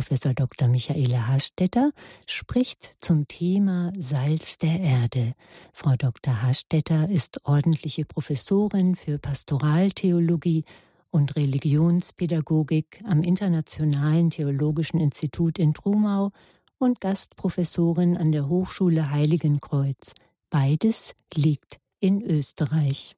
Professor 0.00 0.32
Dr. 0.32 0.66
Michaela 0.66 1.28
Hastetter 1.28 1.92
spricht 2.24 2.94
zum 3.02 3.28
Thema 3.28 3.92
Salz 3.98 4.56
der 4.56 4.80
Erde. 4.80 5.34
Frau 5.74 5.94
Dr. 5.94 6.40
Hastetter 6.40 7.10
ist 7.10 7.44
ordentliche 7.44 8.06
Professorin 8.06 8.94
für 8.94 9.18
Pastoraltheologie 9.18 10.64
und 11.10 11.36
Religionspädagogik 11.36 13.02
am 13.04 13.22
Internationalen 13.22 14.30
Theologischen 14.30 15.00
Institut 15.00 15.58
in 15.58 15.74
Trumau 15.74 16.30
und 16.78 17.02
Gastprofessorin 17.02 18.16
an 18.16 18.32
der 18.32 18.48
Hochschule 18.48 19.10
Heiligenkreuz. 19.10 20.14
Beides 20.48 21.14
liegt 21.34 21.78
in 21.98 22.22
Österreich. 22.22 23.16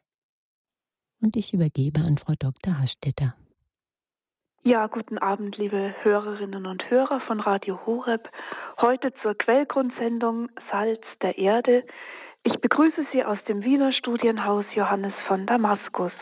Und 1.20 1.36
ich 1.36 1.54
übergebe 1.54 2.00
an 2.00 2.18
Frau 2.18 2.34
Dr. 2.36 2.80
Hastetter. 2.80 3.36
Ja, 4.64 4.86
guten 4.86 5.18
Abend, 5.18 5.58
liebe 5.58 5.92
Hörerinnen 6.04 6.66
und 6.66 6.88
Hörer 6.88 7.20
von 7.22 7.40
Radio 7.40 7.84
Horeb. 7.84 8.30
Heute 8.80 9.12
zur 9.20 9.34
Quellgrundsendung 9.34 10.50
Salz 10.70 11.02
der 11.20 11.36
Erde. 11.36 11.84
Ich 12.44 12.56
begrüße 12.60 13.04
Sie 13.10 13.24
aus 13.24 13.38
dem 13.48 13.64
Wiener 13.64 13.92
Studienhaus 13.92 14.64
Johannes 14.72 15.14
von 15.26 15.46
Damaskus. 15.46 16.12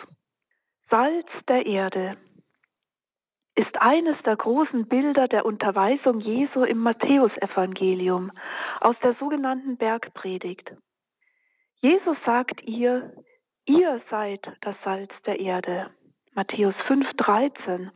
Salz 0.89 1.27
der 1.51 1.67
Erde 1.67 2.17
ist 3.57 3.77
eines 3.79 4.17
der 4.23 4.37
großen 4.37 4.89
Bilder 4.89 5.29
der 5.29 5.45
Unterweisung 5.45 6.21
Jesu 6.21 6.65
im 6.65 6.79
Matthäusevangelium 6.79 8.33
aus 8.81 8.97
der 9.03 9.17
sogenannten 9.17 9.77
Bergpredigt. 9.77 10.73
Jesus 11.83 12.17
sagt 12.25 12.63
ihr, 12.63 13.13
ihr 13.67 14.01
seid 14.09 14.41
das 14.63 14.77
Salz 14.83 15.13
der 15.27 15.39
Erde. 15.41 15.91
Matthäus 16.35 16.75
5,13, 16.87 17.91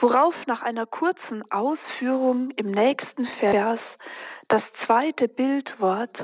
worauf 0.00 0.34
nach 0.46 0.62
einer 0.62 0.86
kurzen 0.86 1.42
Ausführung 1.50 2.50
im 2.52 2.70
nächsten 2.70 3.26
Vers 3.38 3.80
das 4.48 4.62
zweite 4.86 5.28
Bildwort 5.28 6.16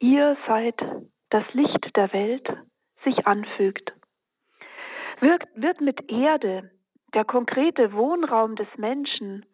Ihr 0.00 0.36
seid 0.46 0.80
das 1.30 1.44
Licht 1.52 1.96
der 1.96 2.12
Welt 2.12 2.48
sich 3.04 3.26
anfügt. 3.26 3.92
Wird, 5.20 5.42
wird 5.54 5.80
mit 5.80 6.10
Erde 6.10 6.70
der 7.14 7.24
konkrete 7.24 7.92
Wohnraum 7.92 8.54
des 8.54 8.68
Menschen 8.76 9.44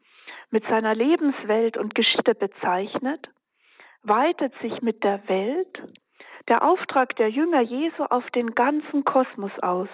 mit 0.50 0.64
seiner 0.66 0.94
Lebenswelt 0.94 1.76
und 1.78 1.94
Geschichte 1.94 2.34
bezeichnet, 2.34 3.28
weitet 4.02 4.52
sich 4.60 4.82
mit 4.82 5.02
der 5.02 5.26
Welt 5.28 5.82
der 6.48 6.62
Auftrag 6.62 7.16
der 7.16 7.30
Jünger 7.30 7.62
Jesu 7.62 8.04
auf 8.04 8.28
den 8.32 8.54
ganzen 8.54 9.04
Kosmos 9.04 9.52
aus. 9.62 9.88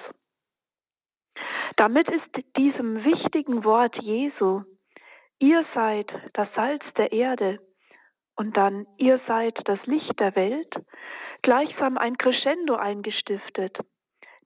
Damit 1.77 2.09
ist 2.09 2.57
diesem 2.57 3.05
wichtigen 3.05 3.65
Wort 3.65 3.97
Jesu, 3.97 4.63
ihr 5.39 5.65
seid 5.75 6.11
das 6.35 6.49
Salz 6.55 6.83
der 6.97 7.13
Erde 7.13 7.59
und 8.37 8.57
dann 8.57 8.87
ihr 8.97 9.21
seid 9.27 9.57
das 9.65 9.79
Licht 9.87 10.19
der 10.19 10.35
Welt, 10.37 10.73
gleichsam 11.43 11.99
ein 11.99 12.17
Crescendo 12.17 12.75
eingestiftet, 12.75 13.79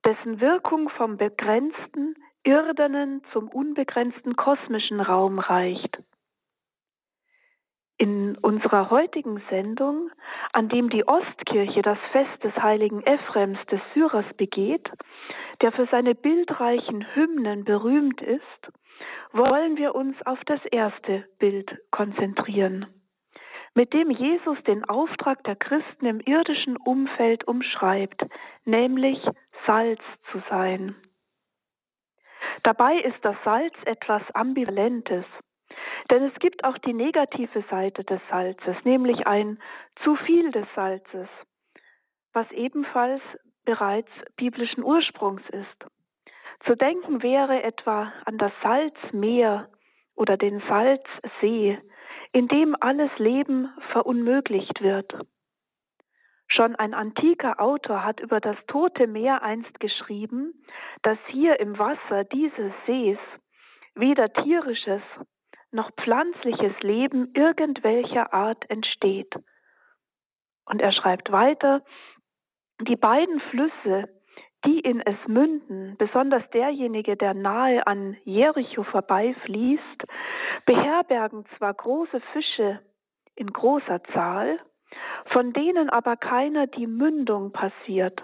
dessen 0.05 0.39
Wirkung 0.39 0.89
vom 0.89 1.17
begrenzten, 1.17 2.15
irdenen 2.43 3.23
zum 3.33 3.49
unbegrenzten 3.49 4.35
kosmischen 4.35 5.01
Raum 5.01 5.39
reicht. 5.39 5.97
In 7.97 8.37
unserer 8.39 8.89
heutigen 8.89 9.41
Sendung, 9.49 10.11
an 10.51 10.67
dem 10.67 10.89
die 10.89 11.07
Ostkirche 11.07 11.81
das 11.81 11.97
Fest 12.11 12.43
des 12.43 12.53
heiligen 12.55 13.01
Ephraims 13.03 13.57
des 13.71 13.79
Syrers 13.93 14.25
begeht, 14.35 14.89
der 15.61 15.71
für 15.71 15.87
seine 15.87 16.13
bildreichen 16.13 17.05
Hymnen 17.15 17.63
berühmt 17.63 18.21
ist, 18.21 18.41
wollen 19.31 19.77
wir 19.77 19.95
uns 19.95 20.15
auf 20.25 20.39
das 20.45 20.63
erste 20.65 21.25
Bild 21.39 21.77
konzentrieren, 21.91 22.85
mit 23.73 23.93
dem 23.93 24.11
Jesus 24.11 24.61
den 24.63 24.83
Auftrag 24.83 25.43
der 25.45 25.55
Christen 25.55 26.05
im 26.05 26.19
irdischen 26.19 26.75
Umfeld 26.75 27.47
umschreibt, 27.47 28.21
nämlich 28.65 29.25
Salz 29.65 30.01
zu 30.31 30.41
sein. 30.49 30.95
Dabei 32.63 32.97
ist 32.99 33.23
das 33.23 33.35
Salz 33.45 33.75
etwas 33.85 34.21
Ambivalentes, 34.33 35.25
denn 36.11 36.23
es 36.23 36.33
gibt 36.39 36.63
auch 36.63 36.77
die 36.79 36.93
negative 36.93 37.63
Seite 37.69 38.03
des 38.03 38.21
Salzes, 38.29 38.75
nämlich 38.83 39.25
ein 39.27 39.59
zu 40.03 40.15
viel 40.15 40.51
des 40.51 40.67
Salzes, 40.75 41.27
was 42.33 42.49
ebenfalls 42.51 43.21
bereits 43.65 44.09
biblischen 44.35 44.83
Ursprungs 44.83 45.43
ist. 45.49 45.91
Zu 46.65 46.75
denken 46.75 47.21
wäre 47.23 47.63
etwa 47.63 48.13
an 48.25 48.37
das 48.37 48.51
Salzmeer 48.61 49.69
oder 50.15 50.37
den 50.37 50.61
Salzsee, 50.67 51.79
in 52.31 52.47
dem 52.47 52.75
alles 52.79 53.11
Leben 53.17 53.69
verunmöglicht 53.91 54.81
wird. 54.81 55.13
Schon 56.47 56.75
ein 56.75 56.93
antiker 56.93 57.59
Autor 57.59 58.03
hat 58.03 58.19
über 58.19 58.39
das 58.39 58.57
Tote 58.67 59.07
Meer 59.07 59.41
einst 59.41 59.79
geschrieben, 59.79 60.53
dass 61.01 61.17
hier 61.27 61.59
im 61.59 61.77
Wasser 61.77 62.23
dieses 62.23 62.71
Sees 62.85 63.17
weder 63.95 64.31
tierisches 64.31 65.01
noch 65.75 65.91
pflanzliches 66.01 66.73
Leben 66.81 67.31
irgendwelcher 67.35 68.33
Art 68.33 68.69
entsteht. 68.69 69.33
Und 70.65 70.81
er 70.81 70.91
schreibt 70.91 71.31
weiter, 71.31 71.83
die 72.81 72.95
beiden 72.95 73.39
Flüsse, 73.51 74.09
die 74.65 74.79
in 74.79 74.99
es 75.01 75.17
münden, 75.27 75.95
besonders 75.97 76.43
derjenige, 76.51 77.15
der 77.15 77.33
nahe 77.33 77.85
an 77.85 78.17
Jericho 78.23 78.83
vorbeifließt, 78.83 80.03
beherbergen 80.65 81.45
zwar 81.57 81.73
große 81.73 82.19
Fische 82.33 82.79
in 83.35 83.53
großer 83.53 84.03
Zahl, 84.13 84.59
von 85.31 85.53
denen 85.53 85.89
aber 85.89 86.17
keiner 86.17 86.67
die 86.67 86.87
Mündung 86.87 87.51
passiert. 87.51 88.19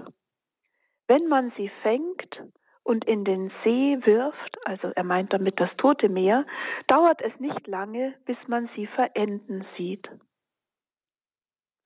Wenn 1.07 1.27
man 1.27 1.51
sie 1.57 1.69
fängt 1.83 2.41
und 2.83 3.05
in 3.05 3.23
den 3.23 3.51
See 3.63 3.97
wirft, 4.03 4.57
also 4.65 4.91
er 4.95 5.03
meint 5.03 5.33
damit 5.33 5.59
das 5.59 5.69
Tote 5.77 6.09
Meer, 6.09 6.45
dauert 6.87 7.21
es 7.21 7.37
nicht 7.39 7.67
lange, 7.67 8.15
bis 8.25 8.37
man 8.47 8.69
sie 8.75 8.87
verenden 8.87 9.65
sieht. 9.77 10.09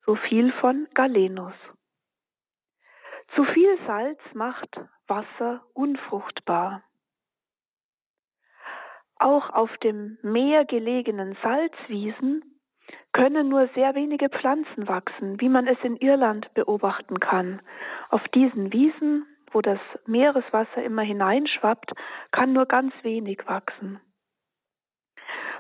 So 0.05 0.16
viel 0.16 0.51
von 0.53 0.88
Galenus. 0.94 1.55
Zu 3.34 3.44
viel 3.44 3.78
Salz 3.85 4.19
macht 4.34 4.79
Wasser 5.07 5.66
unfruchtbar. 5.73 6.84
Auch 9.17 9.50
auf 9.50 9.75
dem 9.78 10.17
Meer 10.22 10.66
gelegenen 10.66 11.38
Salzwiesen 11.41 12.44
können 13.13 13.50
nur 13.50 13.67
sehr 13.73 13.95
wenige 13.95 14.29
Pflanzen 14.29 14.88
wachsen, 14.88 15.39
wie 15.41 15.50
man 15.50 15.67
es 15.67 15.78
in 15.84 15.95
Irland 15.97 16.53
beobachten 16.53 17.19
kann. 17.19 17.61
Auf 18.09 18.28
diesen 18.29 18.72
Wiesen 18.72 19.25
wo 19.51 19.61
das 19.61 19.79
Meereswasser 20.06 20.83
immer 20.83 21.01
hineinschwappt, 21.01 21.91
kann 22.31 22.53
nur 22.53 22.66
ganz 22.66 22.94
wenig 23.03 23.45
wachsen. 23.47 24.00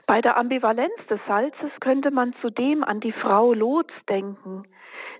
Bei 0.07 0.21
der 0.21 0.37
Ambivalenz 0.37 0.93
des 1.09 1.19
Salzes 1.27 1.71
könnte 1.79 2.11
man 2.11 2.35
zudem 2.41 2.83
an 2.83 2.99
die 2.99 3.13
Frau 3.13 3.53
Lots 3.53 3.93
denken, 4.07 4.63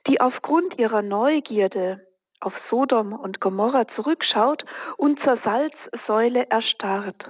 die 0.08 0.22
aufgrund 0.22 0.78
ihrer 0.78 1.02
Neugierde 1.02 2.06
auf 2.40 2.54
Sodom 2.70 3.14
und 3.14 3.40
Gomorra 3.42 3.88
zurückschaut 3.96 4.64
und 4.98 5.20
zur 5.24 5.38
Salzsäule 5.44 6.48
erstarrt. 6.50 7.25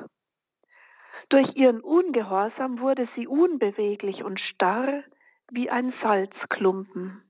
Durch 1.29 1.55
ihren 1.55 1.79
Ungehorsam 1.79 2.79
wurde 2.79 3.07
sie 3.15 3.27
unbeweglich 3.27 4.23
und 4.23 4.39
starr 4.39 5.03
wie 5.49 5.69
ein 5.69 5.93
Salzklumpen. 6.01 7.21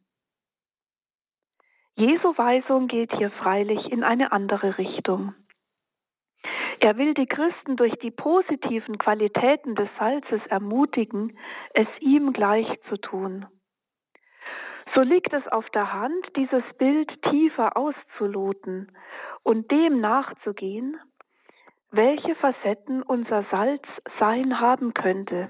Jesu 1.97 2.37
Weisung 2.37 2.87
geht 2.87 3.13
hier 3.15 3.31
freilich 3.31 3.89
in 3.89 4.03
eine 4.03 4.33
andere 4.33 4.77
Richtung. 4.77 5.33
Er 6.81 6.97
will 6.97 7.13
die 7.13 7.25
Christen 7.25 7.77
durch 7.77 7.93
die 7.99 8.11
positiven 8.11 8.97
Qualitäten 8.97 9.75
des 9.75 9.87
Salzes 9.97 10.41
ermutigen, 10.49 11.37
es 11.73 11.87
ihm 12.01 12.33
gleich 12.33 12.67
zu 12.89 12.97
tun. 12.97 13.45
So 14.93 15.01
liegt 15.01 15.33
es 15.33 15.47
auf 15.47 15.69
der 15.69 15.93
Hand, 15.93 16.25
dieses 16.35 16.63
Bild 16.77 17.09
tiefer 17.29 17.77
auszuloten 17.77 18.91
und 19.43 19.71
dem 19.71 20.01
nachzugehen, 20.01 20.99
welche 21.91 22.35
Facetten 22.35 23.03
unser 23.03 23.45
Salz 23.51 23.83
sein 24.19 24.59
haben 24.59 24.93
könnte, 24.93 25.49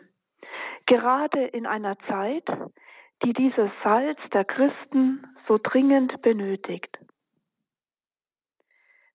gerade 0.85 1.43
in 1.43 1.65
einer 1.65 1.97
Zeit, 2.07 2.45
die 3.23 3.33
dieses 3.33 3.69
Salz 3.83 4.19
der 4.33 4.45
Christen 4.45 5.25
so 5.47 5.57
dringend 5.61 6.21
benötigt. 6.21 6.97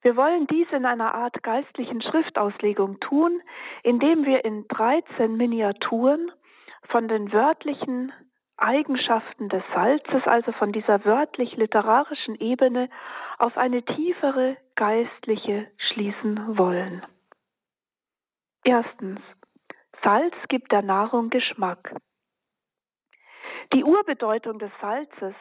Wir 0.03 0.17
wollen 0.17 0.47
dies 0.47 0.67
in 0.73 0.87
einer 0.87 1.15
Art 1.15 1.43
geistlichen 1.43 2.01
Schriftauslegung 2.01 3.01
tun, 3.01 3.43
indem 3.83 4.25
wir 4.25 4.45
in 4.45 4.67
13 4.69 5.37
Miniaturen 5.37 6.33
von 6.89 7.07
den 7.07 7.33
wörtlichen 7.33 8.13
Eigenschaften 8.57 9.49
des 9.49 9.63
Salzes, 9.75 10.27
also 10.27 10.53
von 10.53 10.73
dieser 10.73 11.05
wörtlich-literarischen 11.05 12.35
Ebene, 12.37 12.89
auf 13.39 13.57
eine 13.57 13.83
tiefere 13.83 14.57
geistliche 14.75 15.67
schließen 15.77 16.59
wollen. 16.59 17.05
Erstens, 18.65 19.21
Salz 20.03 20.35
gibt 20.49 20.73
der 20.73 20.83
Nahrung 20.83 21.31
Geschmack. 21.31 21.95
Die 23.73 23.85
Urbedeutung 23.85 24.59
des 24.59 24.73
Salzes, 24.81 25.35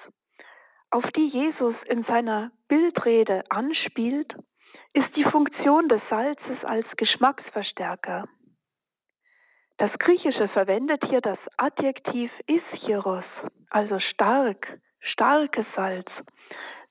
auf 0.91 1.05
die 1.15 1.27
Jesus 1.27 1.75
in 1.85 2.03
seiner 2.03 2.51
Bildrede 2.67 3.43
anspielt, 3.49 4.33
ist 4.93 5.15
die 5.15 5.23
Funktion 5.23 5.87
des 5.87 6.01
Salzes 6.09 6.63
als 6.63 6.85
Geschmacksverstärker. 6.97 8.25
Das 9.77 9.91
Griechische 9.99 10.47
verwendet 10.49 11.03
hier 11.07 11.21
das 11.21 11.39
Adjektiv 11.57 12.31
ischiros, 12.47 13.23
also 13.69 13.99
stark, 13.99 14.79
starkes 14.99 15.65
Salz 15.75 16.07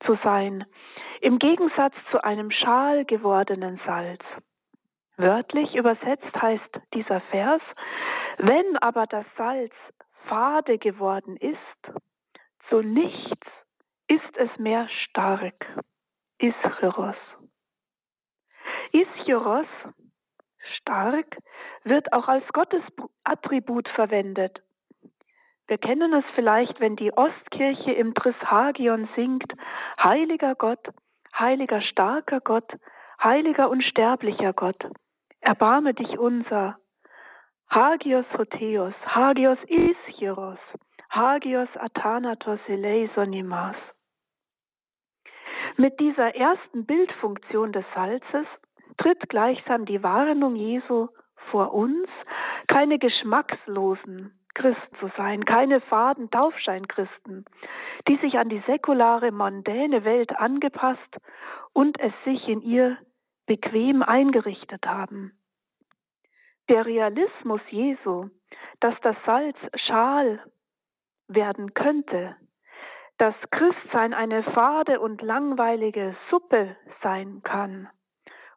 zu 0.06 0.18
sein, 0.24 0.64
im 1.20 1.38
Gegensatz 1.38 1.94
zu 2.10 2.22
einem 2.24 2.50
schal 2.50 3.04
gewordenen 3.04 3.80
Salz. 3.84 4.22
Wörtlich 5.16 5.74
übersetzt 5.74 6.34
heißt 6.40 6.80
dieser 6.94 7.20
Vers, 7.32 7.60
wenn 8.38 8.76
aber 8.78 9.06
das 9.06 9.26
Salz 9.36 9.74
fade 10.28 10.78
geworden 10.78 11.36
ist, 11.36 11.58
so 12.70 12.80
nichts 12.80 13.46
ist 14.08 14.36
es 14.36 14.50
mehr 14.58 14.88
stark. 15.04 15.66
Ischiros. 16.38 17.16
Ischiros, 18.92 19.66
stark, 20.76 21.36
wird 21.84 22.12
auch 22.12 22.28
als 22.28 22.46
Gottesattribut 22.52 23.88
verwendet. 23.88 24.62
Wir 25.66 25.78
kennen 25.78 26.12
es 26.14 26.24
vielleicht, 26.34 26.80
wenn 26.80 26.96
die 26.96 27.12
Ostkirche 27.12 27.92
im 27.92 28.14
Trishagion 28.14 29.08
singt, 29.16 29.52
Heiliger 30.02 30.54
Gott, 30.54 30.86
heiliger 31.38 31.82
starker 31.82 32.40
Gott, 32.40 32.70
heiliger 33.22 33.68
unsterblicher 33.68 34.54
Gott, 34.54 34.82
erbarme 35.40 35.92
dich 35.92 36.18
unser. 36.18 36.78
Hagios 37.70 38.24
Hotheos, 38.32 38.94
Hagios 39.04 39.58
Ischiros, 39.68 40.58
Hagios 41.10 41.68
Athanatos 41.78 42.60
eleisonimas. 42.66 43.76
Mit 45.76 46.00
dieser 46.00 46.34
ersten 46.34 46.86
Bildfunktion 46.86 47.72
des 47.72 47.84
Salzes 47.94 48.46
tritt 48.96 49.28
gleichsam 49.28 49.84
die 49.84 50.02
Warnung 50.02 50.56
Jesu 50.56 51.08
vor 51.50 51.74
uns, 51.74 52.08
keine 52.68 52.98
geschmackslosen 52.98 54.32
Christen 54.54 54.96
zu 54.98 55.10
sein, 55.18 55.44
keine 55.44 55.82
faden 55.82 56.30
Taufscheinchristen, 56.30 57.44
die 58.08 58.16
sich 58.16 58.38
an 58.38 58.48
die 58.48 58.62
säkulare, 58.66 59.30
mondäne 59.30 60.04
Welt 60.04 60.34
angepasst 60.38 61.18
und 61.74 62.00
es 62.00 62.14
sich 62.24 62.48
in 62.48 62.62
ihr 62.62 62.96
bequem 63.46 64.02
eingerichtet 64.02 64.86
haben. 64.86 65.37
Der 66.68 66.84
Realismus 66.84 67.60
Jesu, 67.70 68.28
dass 68.80 68.94
das 69.02 69.16
Salz 69.24 69.56
schal 69.86 70.42
werden 71.26 71.74
könnte, 71.74 72.36
dass 73.18 73.34
Christsein 73.50 74.14
eine 74.14 74.42
fade 74.42 75.00
und 75.00 75.22
langweilige 75.22 76.16
Suppe 76.30 76.76
sein 77.02 77.42
kann, 77.42 77.88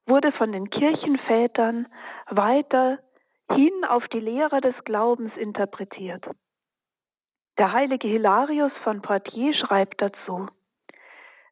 wurde 0.06 0.31
von 0.34 0.52
den 0.52 0.69
Kirchenvätern 0.69 1.88
weiter 2.30 3.00
hin 3.52 3.86
auf 3.88 4.08
die 4.10 4.19
Lehre 4.19 4.62
des 4.62 4.75
Glaubens 4.86 5.36
interpretiert. 5.38 6.25
Der 7.58 7.72
heilige 7.74 8.08
Hilarius 8.08 8.72
von 8.84 9.02
Poitiers 9.02 9.56
schreibt 9.58 10.02
dazu, 10.02 10.48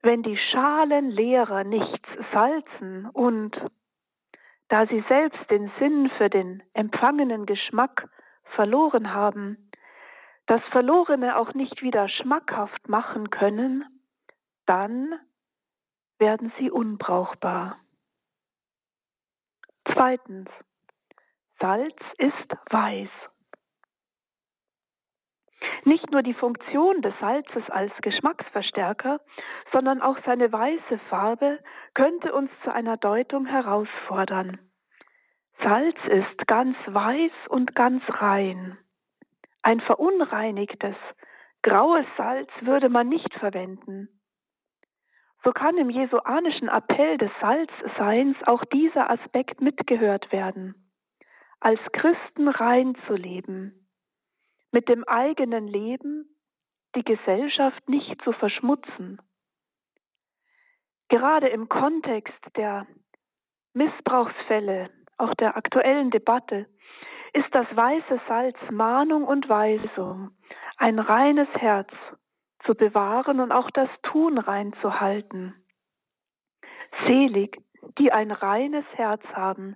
wenn 0.01 0.23
die 0.23 0.37
Schalenlehrer 0.37 1.63
nichts 1.63 2.07
salzen 2.31 3.09
und, 3.11 3.55
da 4.69 4.85
sie 4.87 5.03
selbst 5.07 5.39
den 5.49 5.71
Sinn 5.79 6.09
für 6.17 6.29
den 6.29 6.63
empfangenen 6.73 7.45
Geschmack 7.45 8.07
verloren 8.55 9.13
haben, 9.13 9.69
das 10.45 10.61
Verlorene 10.71 11.37
auch 11.37 11.53
nicht 11.53 11.81
wieder 11.81 12.07
schmackhaft 12.07 12.87
machen 12.87 13.29
können, 13.29 13.85
dann 14.65 15.19
werden 16.19 16.51
sie 16.57 16.71
unbrauchbar. 16.71 17.77
Zweitens. 19.93 20.49
Salz 21.59 21.97
ist 22.17 22.53
weiß. 22.69 23.09
Nicht 25.83 26.11
nur 26.11 26.23
die 26.23 26.33
Funktion 26.33 27.01
des 27.01 27.13
Salzes 27.19 27.69
als 27.69 27.91
Geschmacksverstärker, 28.01 29.19
sondern 29.71 30.01
auch 30.01 30.17
seine 30.25 30.51
weiße 30.51 30.99
Farbe 31.09 31.59
könnte 31.93 32.33
uns 32.33 32.49
zu 32.63 32.73
einer 32.73 32.97
Deutung 32.97 33.45
herausfordern. 33.45 34.59
Salz 35.61 35.97
ist 36.07 36.47
ganz 36.47 36.77
weiß 36.85 37.31
und 37.49 37.75
ganz 37.75 38.03
rein. 38.07 38.77
Ein 39.61 39.81
verunreinigtes, 39.81 40.95
graues 41.61 42.05
Salz 42.17 42.49
würde 42.61 42.89
man 42.89 43.09
nicht 43.09 43.33
verwenden. 43.35 44.09
So 45.43 45.51
kann 45.51 45.77
im 45.77 45.89
jesuanischen 45.89 46.69
Appell 46.69 47.17
des 47.17 47.31
Salzseins 47.41 48.37
auch 48.45 48.63
dieser 48.65 49.09
Aspekt 49.09 49.61
mitgehört 49.61 50.31
werden 50.31 50.75
als 51.59 51.79
Christen 51.91 52.47
rein 52.47 52.95
zu 53.07 53.15
leben, 53.15 53.88
mit 54.71 54.87
dem 54.87 55.03
eigenen 55.05 55.67
Leben 55.67 56.29
die 56.95 57.03
Gesellschaft 57.03 57.87
nicht 57.87 58.21
zu 58.23 58.31
verschmutzen. 58.33 59.21
Gerade 61.09 61.47
im 61.49 61.69
Kontext 61.69 62.39
der 62.55 62.87
Missbrauchsfälle, 63.73 64.89
auch 65.17 65.33
der 65.35 65.57
aktuellen 65.57 66.11
Debatte, 66.11 66.67
ist 67.33 67.53
das 67.53 67.67
weiße 67.75 68.21
Salz 68.27 68.57
Mahnung 68.71 69.23
und 69.25 69.47
Weisung, 69.49 70.31
ein 70.77 70.99
reines 70.99 71.49
Herz 71.55 71.89
zu 72.65 72.75
bewahren 72.75 73.39
und 73.39 73.51
auch 73.51 73.69
das 73.71 73.89
Tun 74.03 74.37
rein 74.37 74.73
zu 74.81 74.99
halten. 74.99 75.55
Selig, 77.05 77.57
die 77.97 78.11
ein 78.11 78.31
reines 78.31 78.85
Herz 78.93 79.23
haben, 79.33 79.75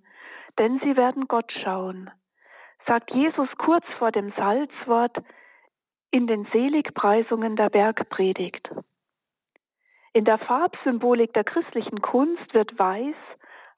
denn 0.59 0.79
sie 0.83 0.95
werden 0.95 1.27
Gott 1.27 1.51
schauen, 1.63 2.09
sagt 2.85 3.11
Jesus 3.11 3.49
kurz 3.57 3.85
vor 3.97 4.11
dem 4.11 4.31
Salzwort 4.33 5.17
in 6.11 6.27
den 6.27 6.45
Seligpreisungen 6.51 7.55
der 7.55 7.69
Bergpredigt. 7.69 8.69
In 10.13 10.25
der 10.25 10.37
Farbsymbolik 10.37 11.33
der 11.33 11.43
christlichen 11.43 12.01
Kunst 12.01 12.53
wird 12.53 12.77
Weiß 12.77 13.15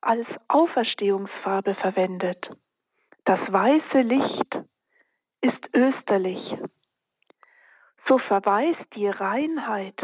als 0.01 0.27
Auferstehungsfarbe 0.47 1.75
verwendet. 1.75 2.49
Das 3.23 3.39
weiße 3.47 4.01
Licht 4.01 4.57
ist 5.41 5.73
österlich. 5.73 6.57
So 8.07 8.17
verweist 8.19 8.85
die 8.95 9.07
Reinheit 9.07 9.97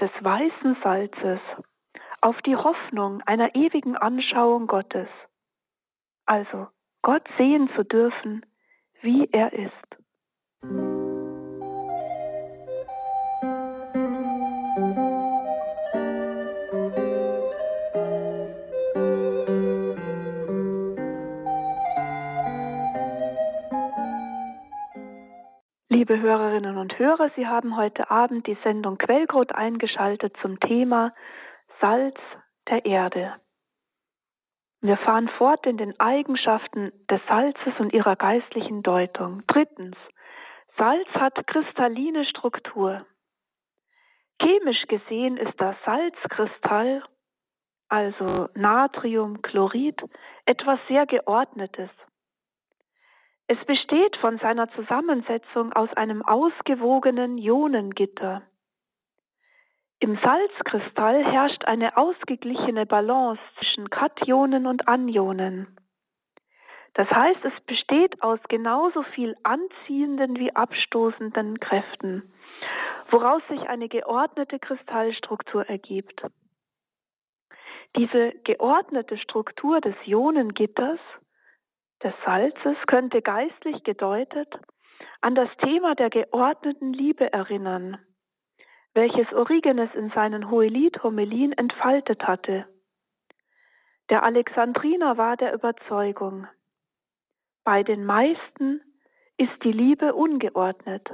des 0.00 0.10
weißen 0.20 0.76
Salzes 0.82 1.40
auf 2.20 2.40
die 2.42 2.56
Hoffnung 2.56 3.20
einer 3.22 3.54
ewigen 3.54 3.96
Anschauung 3.96 4.66
Gottes 4.66 5.08
also 6.30 6.68
Gott 7.02 7.26
sehen 7.38 7.70
zu 7.76 7.84
dürfen, 7.84 8.44
wie 9.00 9.28
er 9.32 9.52
ist. 9.52 9.70
Liebe 25.88 26.20
Hörerinnen 26.20 26.76
und 26.76 26.98
Hörer, 26.98 27.30
Sie 27.36 27.46
haben 27.46 27.76
heute 27.76 28.10
Abend 28.10 28.46
die 28.46 28.58
Sendung 28.62 28.98
Quellcode 28.98 29.54
eingeschaltet 29.54 30.34
zum 30.42 30.58
Thema 30.60 31.14
Salz 31.80 32.16
der 32.68 32.84
Erde. 32.84 33.34
Wir 34.82 34.96
fahren 34.96 35.28
fort 35.36 35.66
in 35.66 35.76
den 35.76 35.98
Eigenschaften 36.00 36.92
des 37.10 37.20
Salzes 37.28 37.74
und 37.78 37.92
ihrer 37.92 38.16
geistlichen 38.16 38.82
Deutung. 38.82 39.42
Drittens, 39.46 39.96
Salz 40.78 41.08
hat 41.10 41.46
kristalline 41.46 42.24
Struktur. 42.24 43.04
Chemisch 44.40 44.86
gesehen 44.88 45.36
ist 45.36 45.60
das 45.60 45.76
Salzkristall, 45.84 47.02
also 47.90 48.48
Natriumchlorid, 48.54 50.00
etwas 50.46 50.78
sehr 50.88 51.04
Geordnetes. 51.04 51.90
Es 53.48 53.58
besteht 53.66 54.16
von 54.16 54.38
seiner 54.38 54.70
Zusammensetzung 54.70 55.74
aus 55.74 55.92
einem 55.94 56.22
ausgewogenen 56.22 57.36
Ionengitter. 57.36 58.42
Im 60.02 60.18
Salzkristall 60.24 61.22
herrscht 61.24 61.64
eine 61.66 61.98
ausgeglichene 61.98 62.86
Balance 62.86 63.42
zwischen 63.58 63.90
Kationen 63.90 64.66
und 64.66 64.88
Anionen. 64.88 65.76
Das 66.94 67.08
heißt, 67.10 67.44
es 67.44 67.64
besteht 67.66 68.22
aus 68.22 68.40
genauso 68.48 69.02
viel 69.14 69.36
anziehenden 69.42 70.38
wie 70.38 70.56
abstoßenden 70.56 71.60
Kräften, 71.60 72.32
woraus 73.10 73.42
sich 73.48 73.60
eine 73.68 73.88
geordnete 73.88 74.58
Kristallstruktur 74.58 75.68
ergibt. 75.68 76.22
Diese 77.94 78.32
geordnete 78.44 79.18
Struktur 79.18 79.82
des 79.82 79.94
Ionengitters 80.06 81.00
des 82.02 82.14
Salzes 82.24 82.76
könnte 82.86 83.20
geistlich 83.20 83.84
gedeutet 83.84 84.48
an 85.20 85.34
das 85.34 85.50
Thema 85.58 85.94
der 85.94 86.08
geordneten 86.08 86.94
Liebe 86.94 87.30
erinnern, 87.30 87.98
welches 88.94 89.32
Origenes 89.32 89.90
in 89.94 90.10
seinen 90.10 90.50
Hohelied-Homelien 90.50 91.52
entfaltet 91.52 92.26
hatte. 92.26 92.66
Der 94.08 94.22
Alexandriner 94.24 95.16
war 95.16 95.36
der 95.36 95.54
Überzeugung, 95.54 96.46
bei 97.64 97.82
den 97.82 98.04
meisten 98.04 98.80
ist 99.36 99.62
die 99.62 99.72
Liebe 99.72 100.14
ungeordnet. 100.14 101.08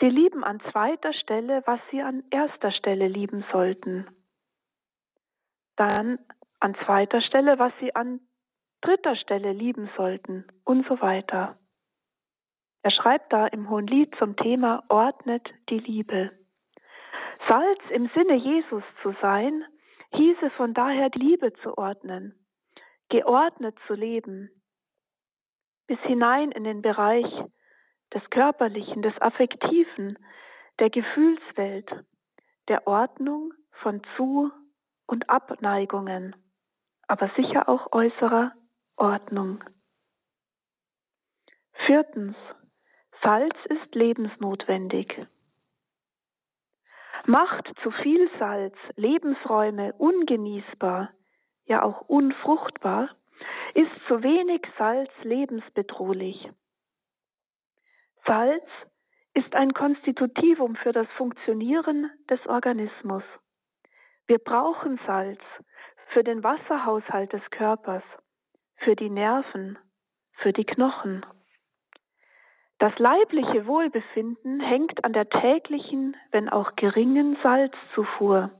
Sie 0.00 0.08
lieben 0.08 0.42
an 0.44 0.60
zweiter 0.70 1.12
Stelle, 1.12 1.62
was 1.66 1.80
sie 1.90 2.02
an 2.02 2.24
erster 2.30 2.72
Stelle 2.72 3.08
lieben 3.08 3.44
sollten. 3.52 4.06
Dann 5.76 6.18
an 6.60 6.74
zweiter 6.84 7.22
Stelle, 7.22 7.58
was 7.58 7.72
sie 7.80 7.94
an 7.94 8.20
dritter 8.80 9.16
Stelle 9.16 9.52
lieben 9.52 9.88
sollten 9.96 10.44
und 10.64 10.86
so 10.88 11.00
weiter. 11.00 11.56
Er 12.84 12.90
schreibt 12.90 13.32
da 13.32 13.46
im 13.46 13.70
Hohen 13.70 13.86
Lied 13.86 14.14
zum 14.18 14.36
Thema 14.36 14.84
ordnet 14.90 15.48
die 15.70 15.78
Liebe. 15.78 16.30
Salz 17.48 17.80
im 17.88 18.10
Sinne 18.14 18.34
Jesus 18.34 18.84
zu 19.02 19.14
sein, 19.22 19.64
hieße 20.12 20.50
von 20.50 20.74
daher 20.74 21.08
die 21.08 21.18
Liebe 21.18 21.54
zu 21.62 21.78
ordnen, 21.78 22.38
geordnet 23.08 23.74
zu 23.86 23.94
leben, 23.94 24.50
bis 25.86 25.98
hinein 26.00 26.52
in 26.52 26.64
den 26.64 26.82
Bereich 26.82 27.24
des 28.12 28.22
Körperlichen, 28.28 29.00
des 29.00 29.18
Affektiven, 29.18 30.18
der 30.78 30.90
Gefühlswelt, 30.90 31.90
der 32.68 32.86
Ordnung 32.86 33.54
von 33.80 34.02
Zu- 34.14 34.52
und 35.06 35.30
Abneigungen, 35.30 36.36
aber 37.08 37.30
sicher 37.34 37.66
auch 37.66 37.92
äußerer 37.92 38.52
Ordnung. 38.96 39.64
Viertens. 41.86 42.36
Salz 43.24 43.56
ist 43.70 43.94
lebensnotwendig. 43.94 45.26
Macht 47.24 47.72
zu 47.82 47.90
viel 47.90 48.30
Salz 48.38 48.76
Lebensräume 48.96 49.94
ungenießbar, 49.94 51.08
ja 51.64 51.82
auch 51.82 52.02
unfruchtbar, 52.02 53.08
ist 53.72 53.90
zu 54.08 54.22
wenig 54.22 54.60
Salz 54.76 55.10
lebensbedrohlich. 55.22 56.50
Salz 58.26 58.66
ist 59.32 59.54
ein 59.54 59.72
Konstitutivum 59.72 60.76
für 60.76 60.92
das 60.92 61.08
Funktionieren 61.16 62.10
des 62.28 62.46
Organismus. 62.46 63.24
Wir 64.26 64.38
brauchen 64.38 65.00
Salz 65.06 65.40
für 66.08 66.24
den 66.24 66.44
Wasserhaushalt 66.44 67.32
des 67.32 67.42
Körpers, 67.50 68.04
für 68.76 68.94
die 68.94 69.08
Nerven, 69.08 69.78
für 70.34 70.52
die 70.52 70.64
Knochen. 70.64 71.24
Das 72.84 72.98
leibliche 72.98 73.66
Wohlbefinden 73.66 74.60
hängt 74.60 75.06
an 75.06 75.14
der 75.14 75.26
täglichen, 75.30 76.18
wenn 76.32 76.50
auch 76.50 76.76
geringen 76.76 77.38
Salzzufuhr, 77.42 78.50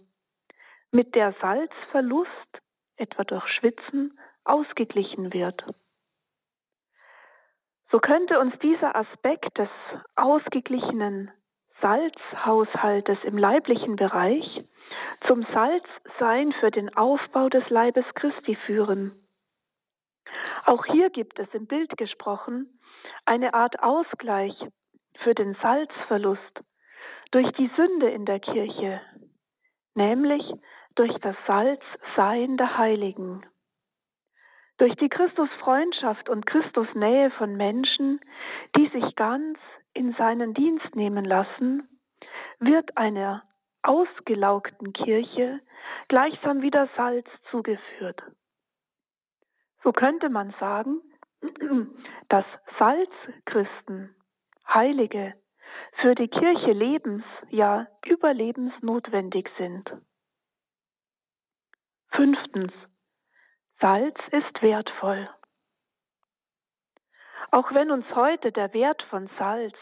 mit 0.91 1.15
der 1.15 1.35
Salzverlust, 1.43 2.31
etwa 2.97 3.25
durch 3.25 3.47
Schwitzen, 3.49 4.19
ausgeglichen 4.45 5.35
wird. 5.35 5.63
So 7.91 7.99
könnte 7.99 8.41
uns 8.41 8.59
dieser 8.61 8.97
Aspekt 8.97 9.59
des 9.59 9.69
ausgeglichenen 10.17 11.31
Salzhaushaltes 11.83 13.19
im 13.25 13.37
leiblichen 13.37 13.97
Bereich 13.97 14.65
zum 15.27 15.45
Salzsein 15.53 16.53
für 16.61 16.71
den 16.71 16.97
Aufbau 16.97 17.51
des 17.51 17.69
Leibes 17.69 18.07
Christi 18.15 18.57
führen. 18.65 19.13
Auch 20.65 20.87
hier 20.87 21.11
gibt 21.11 21.39
es 21.39 21.53
im 21.53 21.67
Bild 21.67 21.95
gesprochen 21.99 22.81
eine 23.25 23.55
Art 23.55 23.83
Ausgleich 23.83 24.55
für 25.23 25.35
den 25.35 25.55
Salzverlust 25.63 26.61
durch 27.31 27.51
die 27.53 27.71
Sünde 27.77 28.11
in 28.11 28.27
der 28.27 28.41
Kirche, 28.41 29.01
nämlich 29.95 30.43
durch 30.95 31.13
das 31.21 31.37
Salzsein 31.47 32.57
der 32.57 32.79
Heiligen. 32.79 33.45
Durch 34.79 34.95
die 34.97 35.09
Christusfreundschaft 35.09 36.29
und 36.29 36.47
Christusnähe 36.47 37.31
von 37.33 37.57
Menschen, 37.57 38.21
die 38.77 38.89
sich 38.89 39.15
ganz 39.15 39.59
in 39.93 40.15
seinen 40.15 40.53
Dienst 40.55 40.97
nehmen 40.97 41.25
lassen, 41.25 41.89
wird 42.59 42.97
einer 42.97 43.45
ausgelaugten 43.83 44.93
Kirche 44.93 45.61
gleichsam 46.09 46.63
wieder 46.63 46.89
Salz 46.97 47.27
zugeführt. 47.51 48.23
So 49.83 49.93
könnte 49.93 50.31
man 50.31 50.55
sagen, 50.59 51.01
dass 52.29 52.45
Salzchristen, 52.79 54.15
Heilige, 54.67 55.35
für 56.01 56.15
die 56.15 56.29
Kirche 56.29 56.73
lebens, 56.73 57.25
ja 57.51 57.87
überlebensnotwendig 58.05 59.49
sind. 59.59 59.91
Fünftens. 62.13 62.73
Salz 63.81 64.17
ist 64.31 64.63
wertvoll. 64.63 65.29
Auch 67.51 67.73
wenn 67.73 67.91
uns 67.91 68.07
heute 68.15 68.53
der 68.53 68.73
Wert 68.73 69.03
von 69.11 69.29
Salz, 69.39 69.77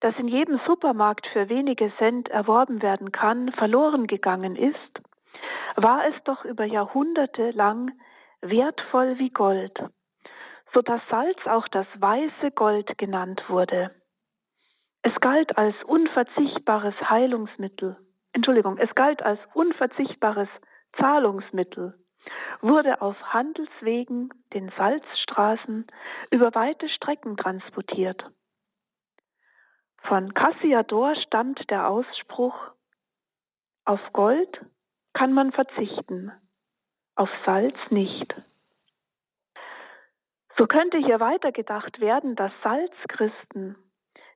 das 0.00 0.14
in 0.18 0.28
jedem 0.28 0.60
Supermarkt 0.66 1.26
für 1.32 1.48
wenige 1.48 1.92
Cent 1.96 2.28
erworben 2.28 2.82
werden 2.82 3.12
kann, 3.12 3.52
verloren 3.52 4.06
gegangen 4.06 4.56
ist, 4.56 5.00
war 5.76 6.06
es 6.06 6.14
doch 6.24 6.44
über 6.44 6.64
Jahrhunderte 6.64 7.50
lang 7.52 7.92
wertvoll 8.40 9.18
wie 9.18 9.30
Gold, 9.30 9.78
so 10.72 10.82
dass 10.82 11.00
Salz 11.10 11.38
auch 11.46 11.68
das 11.68 11.86
weiße 11.96 12.50
Gold 12.54 12.96
genannt 12.98 13.42
wurde. 13.48 13.90
Es 15.02 15.14
galt 15.20 15.56
als 15.58 15.74
unverzichtbares 15.84 16.94
Heilungsmittel, 17.08 17.96
Entschuldigung, 18.32 18.78
es 18.78 18.94
galt 18.94 19.22
als 19.22 19.40
unverzichtbares 19.52 20.48
Zahlungsmittel, 20.98 21.94
wurde 22.60 23.02
auf 23.02 23.16
Handelswegen, 23.32 24.30
den 24.54 24.70
Salzstraßen, 24.76 25.86
über 26.30 26.54
weite 26.54 26.88
Strecken 26.88 27.36
transportiert. 27.36 28.24
Von 30.02 30.32
Cassiador 30.34 31.14
stammt 31.16 31.68
der 31.70 31.88
Ausspruch, 31.88 32.54
auf 33.84 34.00
Gold 34.12 34.64
kann 35.12 35.32
man 35.32 35.52
verzichten, 35.52 36.32
auf 37.16 37.28
Salz 37.44 37.76
nicht. 37.90 38.34
So 40.56 40.66
könnte 40.66 40.98
hier 40.98 41.20
weitergedacht 41.20 42.00
werden, 42.00 42.36
dass 42.36 42.52
Salzchristen 42.62 43.76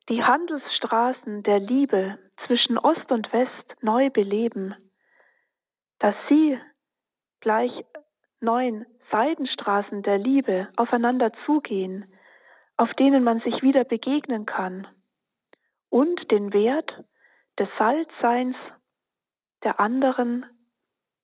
die 0.09 0.23
Handelsstraßen 0.23 1.43
der 1.43 1.59
Liebe 1.59 2.19
zwischen 2.47 2.79
Ost 2.79 3.11
und 3.11 3.33
West 3.33 3.83
neu 3.83 4.11
beleben, 4.11 4.75
dass 5.99 6.15
sie 6.29 6.59
gleich 7.41 7.73
neun 8.41 8.87
Seidenstraßen 9.11 10.03
der 10.03 10.19
Liebe 10.19 10.69
aufeinander 10.77 11.33
zugehen, 11.45 12.13
auf 12.77 12.93
denen 12.95 13.25
man 13.25 13.41
sich 13.41 13.63
wieder 13.63 13.85
begegnen 13.85 14.47
kann 14.47 14.87
und 15.91 16.31
den 16.31 16.53
Wert 16.53 16.93
des 17.59 17.69
Salzseins 17.79 18.57
der 19.65 19.81
anderen 19.81 20.47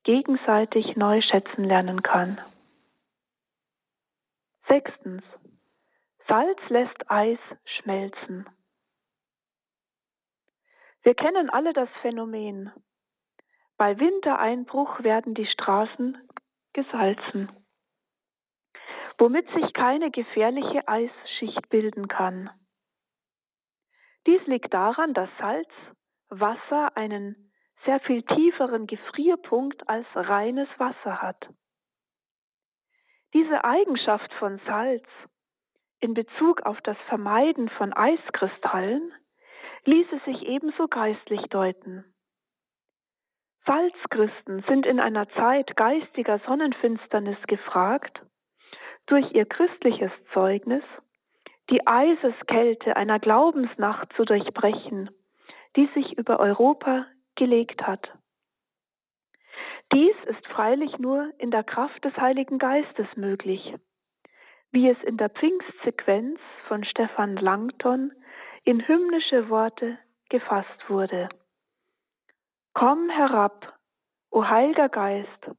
gegenseitig 0.04 0.96
neu 0.96 1.20
schätzen 1.20 1.64
lernen 1.64 2.02
kann. 2.02 2.40
Sechstens. 4.69 5.23
Salz 6.28 6.61
lässt 6.69 7.11
Eis 7.11 7.38
schmelzen. 7.64 8.49
Wir 11.02 11.14
kennen 11.14 11.50
alle 11.50 11.73
das 11.73 11.88
Phänomen. 12.00 12.73
Bei 13.76 13.99
Wintereinbruch 13.99 15.02
werden 15.02 15.35
die 15.35 15.47
Straßen 15.47 16.16
gesalzen, 16.73 17.50
womit 19.19 19.49
sich 19.50 19.73
keine 19.73 20.11
gefährliche 20.11 20.87
Eisschicht 20.87 21.69
bilden 21.69 22.07
kann. 22.07 22.50
Dies 24.26 24.40
liegt 24.47 24.73
daran, 24.73 25.14
dass 25.14 25.28
Salz 25.38 25.69
Wasser 26.28 26.97
einen 26.97 27.52
sehr 27.85 27.99
viel 28.00 28.23
tieferen 28.23 28.87
Gefrierpunkt 28.87 29.88
als 29.88 30.07
reines 30.14 30.69
Wasser 30.78 31.21
hat. 31.21 31.49
Diese 33.35 33.65
Eigenschaft 33.65 34.33
von 34.35 34.61
Salz 34.67 35.07
in 36.01 36.15
Bezug 36.15 36.62
auf 36.62 36.81
das 36.83 36.97
Vermeiden 37.09 37.69
von 37.71 37.93
Eiskristallen 37.93 39.12
ließe 39.85 40.21
sich 40.27 40.43
ebenso 40.43 40.89
geistlich 40.89 41.41
deuten. 41.49 42.05
Salzchristen 43.65 44.65
sind 44.69 44.87
in 44.87 44.99
einer 44.99 45.29
Zeit 45.31 45.77
geistiger 45.77 46.41
Sonnenfinsternis 46.41 47.39
gefragt, 47.47 48.21
durch 49.07 49.33
ihr 49.33 49.47
christliches 49.47 50.11
Zeugnis 50.33 50.83
die 51.71 51.87
Eiseskälte 51.87 52.97
einer 52.97 53.19
Glaubensnacht 53.19 54.12
zu 54.15 54.25
durchbrechen, 54.25 55.11
die 55.77 55.89
sich 55.95 56.19
über 56.19 56.41
Europa 56.41 57.07
gelegt 57.37 57.87
hat. 57.87 58.12
Dies 59.92 60.16
ist 60.25 60.46
freilich 60.46 60.99
nur 60.99 61.32
in 61.38 61.50
der 61.50 61.64
Kraft 61.64 62.02
des 62.04 62.16
Heiligen 62.16 62.58
Geistes 62.58 63.06
möglich, 63.14 63.75
wie 64.70 64.88
es 64.88 64.96
in 65.02 65.18
der 65.18 65.28
Pfingstsequenz 65.28 66.40
von 66.66 66.82
Stefan 66.84 67.37
Langton 67.37 68.11
in 68.64 68.87
hymnische 68.88 69.50
Worte 69.50 69.99
gefasst 70.30 70.88
wurde. 70.88 71.28
Komm 72.72 73.11
herab, 73.11 73.78
o 74.30 74.49
Heiliger 74.49 74.88
Geist, 74.88 75.50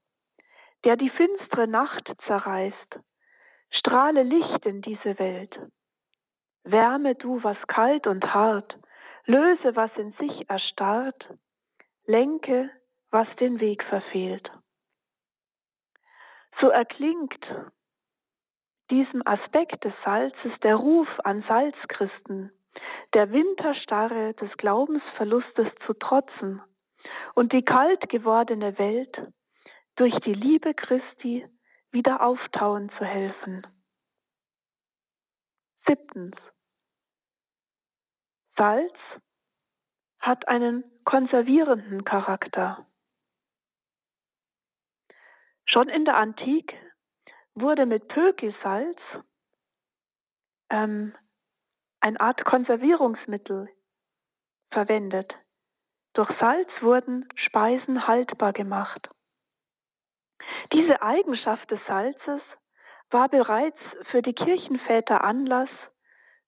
der 0.84 0.98
die 0.98 1.12
finstere 1.12 1.68
Nacht 1.68 2.12
zerreißt, 2.26 3.00
strahle 3.70 4.24
Licht 4.24 4.66
in 4.66 4.82
diese 4.82 5.20
Welt. 5.20 5.56
Wärme 6.64 7.14
du, 7.14 7.44
was 7.44 7.58
kalt 7.68 8.08
und 8.08 8.34
hart, 8.34 8.76
löse, 9.26 9.76
was 9.76 9.92
in 9.96 10.14
sich 10.14 10.50
erstarrt, 10.50 11.24
lenke, 12.08 12.72
was 13.14 13.28
den 13.40 13.60
Weg 13.60 13.84
verfehlt. 13.84 14.50
So 16.60 16.70
erklingt 16.70 17.46
diesem 18.90 19.26
Aspekt 19.26 19.84
des 19.84 19.94
Salzes 20.04 20.52
der 20.64 20.76
Ruf 20.76 21.08
an 21.24 21.44
Salzchristen, 21.48 22.52
der 23.14 23.32
Winterstarre 23.32 24.34
des 24.34 24.52
Glaubensverlustes 24.58 25.68
zu 25.86 25.94
trotzen 25.94 26.62
und 27.36 27.54
die 27.54 27.64
kalt 27.64 28.10
gewordene 28.10 28.78
Welt 28.80 29.16
durch 29.96 30.16
die 30.22 30.34
Liebe 30.34 30.74
Christi 30.74 31.48
wieder 31.92 32.22
auftauen 32.22 32.90
zu 32.98 33.06
helfen. 33.06 33.68
Siebtens. 35.86 36.36
Salz 38.58 38.96
hat 40.20 40.48
einen 40.48 40.84
konservierenden 41.04 42.06
Charakter. 42.06 42.88
Schon 45.66 45.90
in 45.90 46.06
der 46.06 46.18
Antike 46.18 46.76
wurde 47.56 47.86
mit 47.86 48.08
Pökelsalz 48.08 48.98
ähm, 50.70 51.16
eine 52.00 52.20
Art 52.20 52.44
Konservierungsmittel 52.46 53.70
verwendet. 54.72 55.34
Durch 56.14 56.30
Salz 56.40 56.70
wurden 56.82 57.28
Speisen 57.36 58.08
haltbar 58.08 58.54
gemacht. 58.54 59.10
Diese 60.72 61.02
Eigenschaft 61.02 61.70
des 61.72 61.80
Salzes 61.88 62.42
war 63.10 63.30
bereits 63.30 63.78
für 64.12 64.22
die 64.22 64.34
Kirchenväter 64.34 65.24
Anlass 65.24 65.70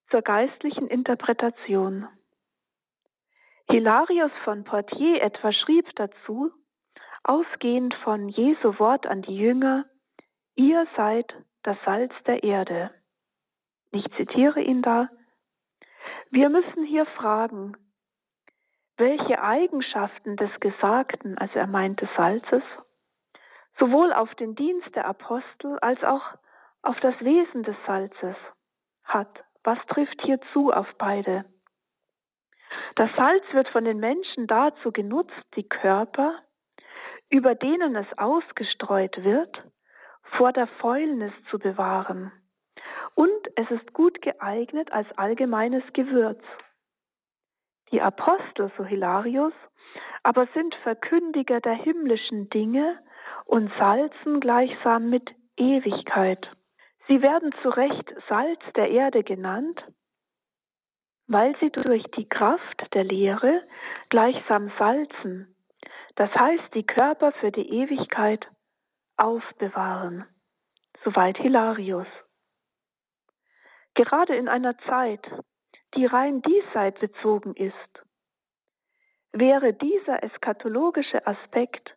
zur 0.09 0.21
geistlichen 0.21 0.87
Interpretation. 0.87 2.07
Hilarius 3.69 4.31
von 4.43 4.63
Portier 4.63 5.21
etwa 5.21 5.51
schrieb 5.51 5.87
dazu, 5.95 6.51
ausgehend 7.25 7.93
von 8.03 8.29
Jesu 8.29 8.79
Wort 8.79 9.07
an 9.07 9.21
die 9.23 9.35
Jünger, 9.35 9.85
ihr 10.55 10.87
seid 10.95 11.33
das 11.63 11.77
Salz 11.83 12.13
der 12.27 12.43
Erde. 12.43 12.91
Ich 13.91 14.05
zitiere 14.15 14.61
ihn 14.61 14.81
da. 14.81 15.09
Wir 16.29 16.49
müssen 16.49 16.85
hier 16.85 17.05
fragen, 17.05 17.75
welche 18.97 19.41
Eigenschaften 19.41 20.37
des 20.37 20.51
Gesagten, 20.59 21.37
also 21.37 21.59
er 21.59 21.67
meinte 21.67 22.07
Salzes, 22.15 22.63
sowohl 23.79 24.13
auf 24.13 24.33
den 24.35 24.55
Dienst 24.55 24.95
der 24.95 25.05
Apostel 25.05 25.79
als 25.79 26.01
auch 26.03 26.23
auf 26.81 26.99
das 26.99 27.19
Wesen 27.19 27.63
des 27.63 27.75
Salzes 27.85 28.35
hat. 29.03 29.43
Was 29.63 29.79
trifft 29.87 30.21
hier 30.21 30.39
zu 30.53 30.71
auf 30.71 30.87
beide? 30.97 31.45
Das 32.95 33.09
Salz 33.15 33.43
wird 33.51 33.67
von 33.69 33.83
den 33.83 33.99
Menschen 33.99 34.47
dazu 34.47 34.91
genutzt, 34.91 35.33
die 35.55 35.67
Körper, 35.67 36.39
über 37.29 37.55
denen 37.55 37.95
es 37.95 38.07
ausgestreut 38.17 39.23
wird, 39.23 39.63
vor 40.37 40.51
der 40.53 40.67
Fäulnis 40.67 41.33
zu 41.49 41.59
bewahren. 41.59 42.31
Und 43.13 43.31
es 43.55 43.69
ist 43.71 43.93
gut 43.93 44.21
geeignet 44.21 44.91
als 44.91 45.07
allgemeines 45.17 45.83
Gewürz. 45.93 46.41
Die 47.91 48.01
Apostel, 48.01 48.71
so 48.77 48.83
Hilarius, 48.83 49.53
aber 50.23 50.47
sind 50.53 50.75
Verkündiger 50.83 51.61
der 51.61 51.75
himmlischen 51.75 52.49
Dinge 52.49 52.99
und 53.45 53.71
salzen 53.77 54.39
gleichsam 54.39 55.09
mit 55.09 55.29
Ewigkeit. 55.55 56.49
Sie 57.07 57.21
werden 57.21 57.53
zu 57.61 57.69
Recht 57.69 58.13
Salz 58.27 58.59
der 58.75 58.89
Erde 58.89 59.23
genannt, 59.23 59.81
weil 61.27 61.55
sie 61.59 61.69
durch 61.69 62.03
die 62.17 62.27
Kraft 62.27 62.93
der 62.93 63.03
Lehre 63.03 63.63
gleichsam 64.09 64.71
salzen, 64.77 65.54
das 66.15 66.33
heißt 66.33 66.73
die 66.73 66.85
Körper 66.85 67.31
für 67.33 67.51
die 67.51 67.69
Ewigkeit 67.69 68.45
aufbewahren. 69.17 70.25
Soweit 71.03 71.37
Hilarius. 71.37 72.07
Gerade 73.93 74.35
in 74.35 74.49
einer 74.49 74.77
Zeit, 74.79 75.25
die 75.95 76.05
rein 76.05 76.41
diesseits 76.41 76.99
bezogen 76.99 77.53
ist, 77.55 77.73
wäre 79.31 79.73
dieser 79.73 80.23
eschatologische 80.23 81.25
Aspekt 81.27 81.95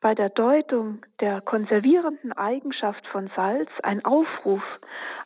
bei 0.00 0.14
der 0.14 0.30
Deutung 0.30 1.04
der 1.20 1.40
konservierenden 1.40 2.32
Eigenschaft 2.32 3.06
von 3.08 3.30
Salz 3.34 3.70
ein 3.82 4.04
Aufruf 4.04 4.62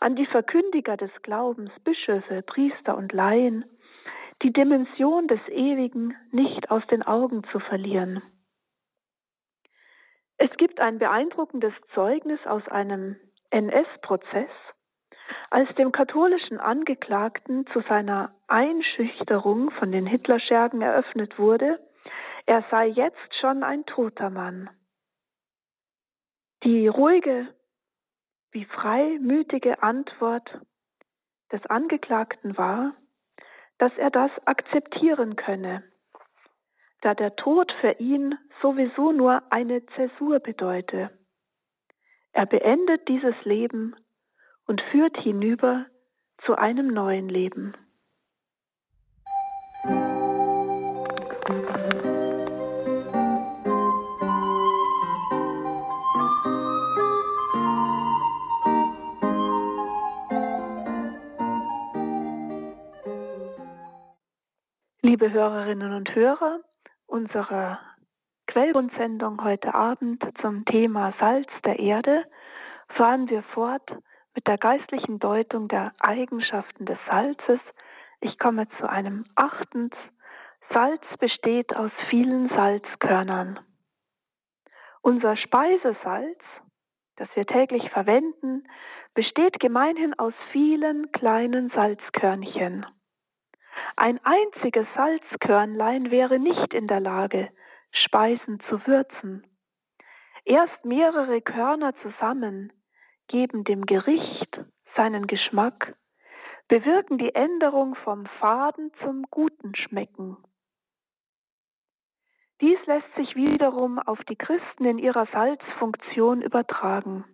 an 0.01 0.17
die 0.17 0.27
Verkündiger 0.27 0.97
des 0.97 1.11
Glaubens, 1.23 1.71
Bischöfe, 1.85 2.43
Priester 2.43 2.97
und 2.97 3.13
Laien, 3.13 3.65
die 4.43 4.53
Dimension 4.53 5.29
des 5.29 5.41
Ewigen 5.49 6.17
nicht 6.31 6.71
aus 6.71 6.85
den 6.89 7.03
Augen 7.03 7.45
zu 7.53 7.61
verlieren. 7.61 8.23
Es 10.45 10.51
gibt 10.57 10.81
ein 10.81 10.99
beeindruckendes 10.99 11.73
Zeugnis 11.95 12.41
aus 12.47 12.67
einem 12.67 13.15
NS-Prozess, 13.51 14.51
als 15.51 15.73
dem 15.77 15.93
katholischen 15.93 16.59
Angeklagten 16.59 17.65
zu 17.69 17.81
seiner 17.83 18.35
Einschüchterung 18.49 19.71
von 19.71 19.93
den 19.93 20.05
Hitlerschergen 20.05 20.83
eröffnet 20.83 21.39
wurde, 21.39 21.79
er 22.47 22.65
sei 22.73 22.89
jetzt 22.89 23.33
schon 23.41 23.63
ein 23.63 23.87
toter 23.87 24.31
Mann. 24.31 24.69
Die 26.65 26.89
ruhige, 26.89 27.47
wie 28.51 28.65
freimütige 28.65 29.81
Antwort 29.81 30.59
des 31.53 31.65
Angeklagten 31.67 32.59
war, 32.59 32.97
dass 33.79 33.93
er 33.97 34.11
das 34.11 34.33
akzeptieren 34.45 35.37
könne, 35.37 35.85
da 37.03 37.15
der 37.15 37.37
Tod 37.37 37.71
für 37.81 37.93
ihn 37.99 38.39
sowieso 38.63 39.13
nur 39.13 39.43
eine 39.51 39.85
Zäsur 39.97 40.39
bedeute. 40.39 41.11
Er 42.33 42.47
beendet 42.47 43.09
dieses 43.09 43.35
Leben 43.45 43.95
und 44.67 44.81
führt 44.91 45.17
hinüber 45.19 45.87
zu 46.47 46.55
einem 46.55 46.89
neuen 46.89 47.29
Leben. 47.29 47.75
Liebe 65.03 65.33
Hörerinnen 65.33 65.93
und 65.93 66.15
Hörer 66.15 66.61
unserer 67.13 67.79
Quellgrundsendung 68.47 69.45
heute 69.45 69.75
Abend 69.75 70.25
zum 70.41 70.65
Thema 70.65 71.13
Salz 71.21 71.49
der 71.65 71.79
Erde 71.79 72.25
fahren 72.97 73.29
wir 73.29 73.43
fort 73.55 73.87
mit 74.35 74.47
der 74.47 74.57
geistlichen 74.57 75.19
Deutung 75.19 75.69
der 75.69 75.93
Eigenschaften 76.01 76.87
des 76.87 76.99
Salzes. 77.07 77.61
Ich 78.21 78.39
komme 78.39 78.67
zu 78.79 78.89
einem 78.89 79.27
achtens. 79.35 79.93
Salz 80.73 81.03
besteht 81.21 81.77
aus 81.77 81.93
vielen 82.09 82.49
Salzkörnern. 82.49 83.61
Unser 85.03 85.37
Speisesalz, 85.37 86.41
das 87.17 87.29
wir 87.35 87.45
täglich 87.45 87.91
verwenden, 87.91 88.67
besteht 89.13 89.61
gemeinhin 89.61 90.19
aus 90.19 90.33
vielen 90.51 91.13
kleinen 91.13 91.69
Salzkörnchen. 91.75 92.87
Ein 93.97 94.21
einziges 94.25 94.87
Salzkörnlein 94.97 96.11
wäre 96.11 96.39
nicht 96.39 96.73
in 96.75 96.89
der 96.89 97.01
Lage, 97.01 97.51
Speisen 97.93 98.61
zu 98.69 98.87
würzen. 98.87 99.47
Erst 100.45 100.85
mehrere 100.85 101.41
Körner 101.41 101.95
zusammen 102.03 102.73
geben 103.29 103.65
dem 103.65 103.87
Gericht 103.87 104.61
seinen 104.97 105.27
Geschmack, 105.27 105.95
bewirken 106.69 107.19
die 107.19 107.35
Änderung 107.35 107.95
vom 107.97 108.27
Faden 108.41 108.93
zum 109.03 109.25
guten 109.31 109.75
Schmecken. 109.75 110.37
Dies 112.61 112.79
lässt 112.87 113.13
sich 113.17 113.35
wiederum 113.35 113.99
auf 113.99 114.23
die 114.25 114.37
Christen 114.37 114.85
in 114.85 114.99
ihrer 114.99 115.27
Salzfunktion 115.27 116.43
übertragen. 116.43 117.25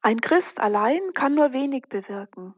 Ein 0.00 0.20
Christ 0.20 0.56
allein 0.56 1.00
kann 1.14 1.34
nur 1.34 1.52
wenig 1.52 1.84
bewirken. 1.88 2.54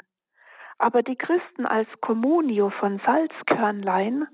Aber 0.80 1.02
die 1.02 1.16
Christen 1.16 1.66
als 1.66 1.86
Communio 2.00 2.70
von 2.70 3.02
Salzkörnlein 3.04 4.26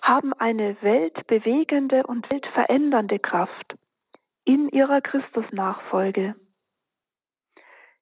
haben 0.00 0.32
eine 0.32 0.80
weltbewegende 0.80 2.06
und 2.06 2.30
weltverändernde 2.30 3.18
Kraft 3.18 3.76
in 4.44 4.70
ihrer 4.70 5.02
Christusnachfolge. 5.02 6.36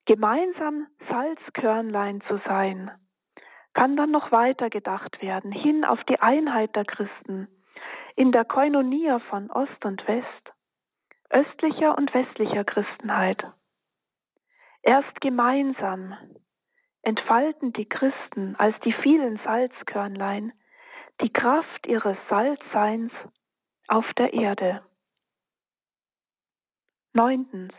Gemeinsam 0.07 0.87
Salzkörnlein 1.11 2.21
zu 2.29 2.41
sein, 2.47 2.93
kann 3.75 3.97
dann 3.97 4.13
noch 4.13 4.31
weiter 4.31 4.71
gedacht 4.71 5.21
werden, 5.21 5.51
hin 5.51 5.85
auf 5.85 6.03
die 6.05 6.21
Einheit 6.21 6.77
der 6.77 6.85
Christen, 6.85 7.49
in 8.15 8.31
der 8.31 8.45
Koinonia 8.45 9.19
von 9.29 9.51
Ost 9.51 9.85
und 9.85 10.07
West, 10.07 10.53
östlicher 11.31 11.99
und 11.99 12.15
westlicher 12.15 12.63
Christenheit. 12.63 13.43
Erst 14.83 15.21
gemeinsam 15.21 16.17
entfalten 17.09 17.73
die 17.73 17.89
Christen 17.89 18.55
als 18.57 18.79
die 18.85 18.93
vielen 18.93 19.39
Salzkörnlein 19.43 20.53
die 21.23 21.33
Kraft 21.33 21.87
ihres 21.87 22.19
Salzseins 22.29 23.11
auf 23.87 24.05
der 24.19 24.35
Erde. 24.35 24.85
Neuntens. 27.15 27.73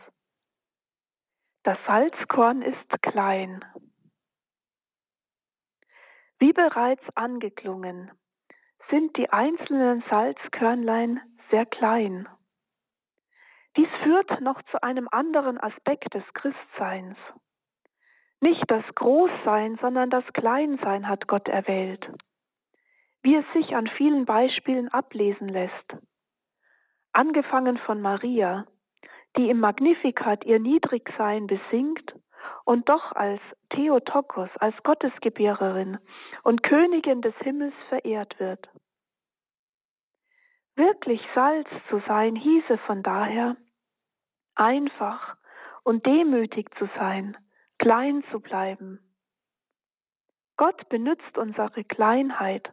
Das 1.62 1.78
Salzkorn 1.86 2.62
ist 2.62 3.02
klein. 3.02 3.64
Wie 6.40 6.52
bereits 6.52 7.04
angeklungen, 7.14 8.10
sind 8.90 9.16
die 9.16 9.30
einzelnen 9.30 10.02
Salzkörnlein 10.10 11.20
sehr 11.52 11.66
klein. 11.66 12.28
Dies 13.76 13.88
führt 14.02 14.40
noch 14.40 14.60
zu 14.72 14.82
einem 14.82 15.06
anderen 15.12 15.60
Aspekt 15.60 16.14
des 16.14 16.24
Christseins. 16.34 17.16
Nicht 18.40 18.64
das 18.70 18.84
Großsein, 18.94 19.78
sondern 19.82 20.08
das 20.08 20.24
Kleinsein 20.32 21.08
hat 21.08 21.28
Gott 21.28 21.46
erwählt, 21.48 22.06
wie 23.22 23.36
es 23.36 23.44
sich 23.52 23.76
an 23.76 23.86
vielen 23.86 24.24
Beispielen 24.24 24.88
ablesen 24.88 25.48
lässt. 25.48 25.96
Angefangen 27.12 27.76
von 27.78 28.00
Maria, 28.00 28.66
die 29.36 29.50
im 29.50 29.60
Magnificat 29.60 30.44
ihr 30.44 30.58
Niedrigsein 30.58 31.46
besingt 31.46 32.14
und 32.64 32.88
doch 32.88 33.12
als 33.12 33.40
Theotokos, 33.70 34.48
als 34.58 34.74
Gottesgebärerin 34.84 35.98
und 36.42 36.62
Königin 36.62 37.20
des 37.20 37.34
Himmels 37.38 37.74
verehrt 37.88 38.38
wird. 38.40 38.68
Wirklich 40.76 41.20
Salz 41.34 41.68
zu 41.90 42.00
sein 42.06 42.36
hieße 42.36 42.78
von 42.86 43.02
daher, 43.02 43.56
einfach 44.54 45.36
und 45.82 46.06
demütig 46.06 46.70
zu 46.78 46.88
sein, 46.96 47.36
klein 47.80 48.22
zu 48.30 48.40
bleiben. 48.40 49.00
Gott 50.56 50.88
benützt 50.90 51.38
unsere 51.38 51.82
Kleinheit, 51.84 52.70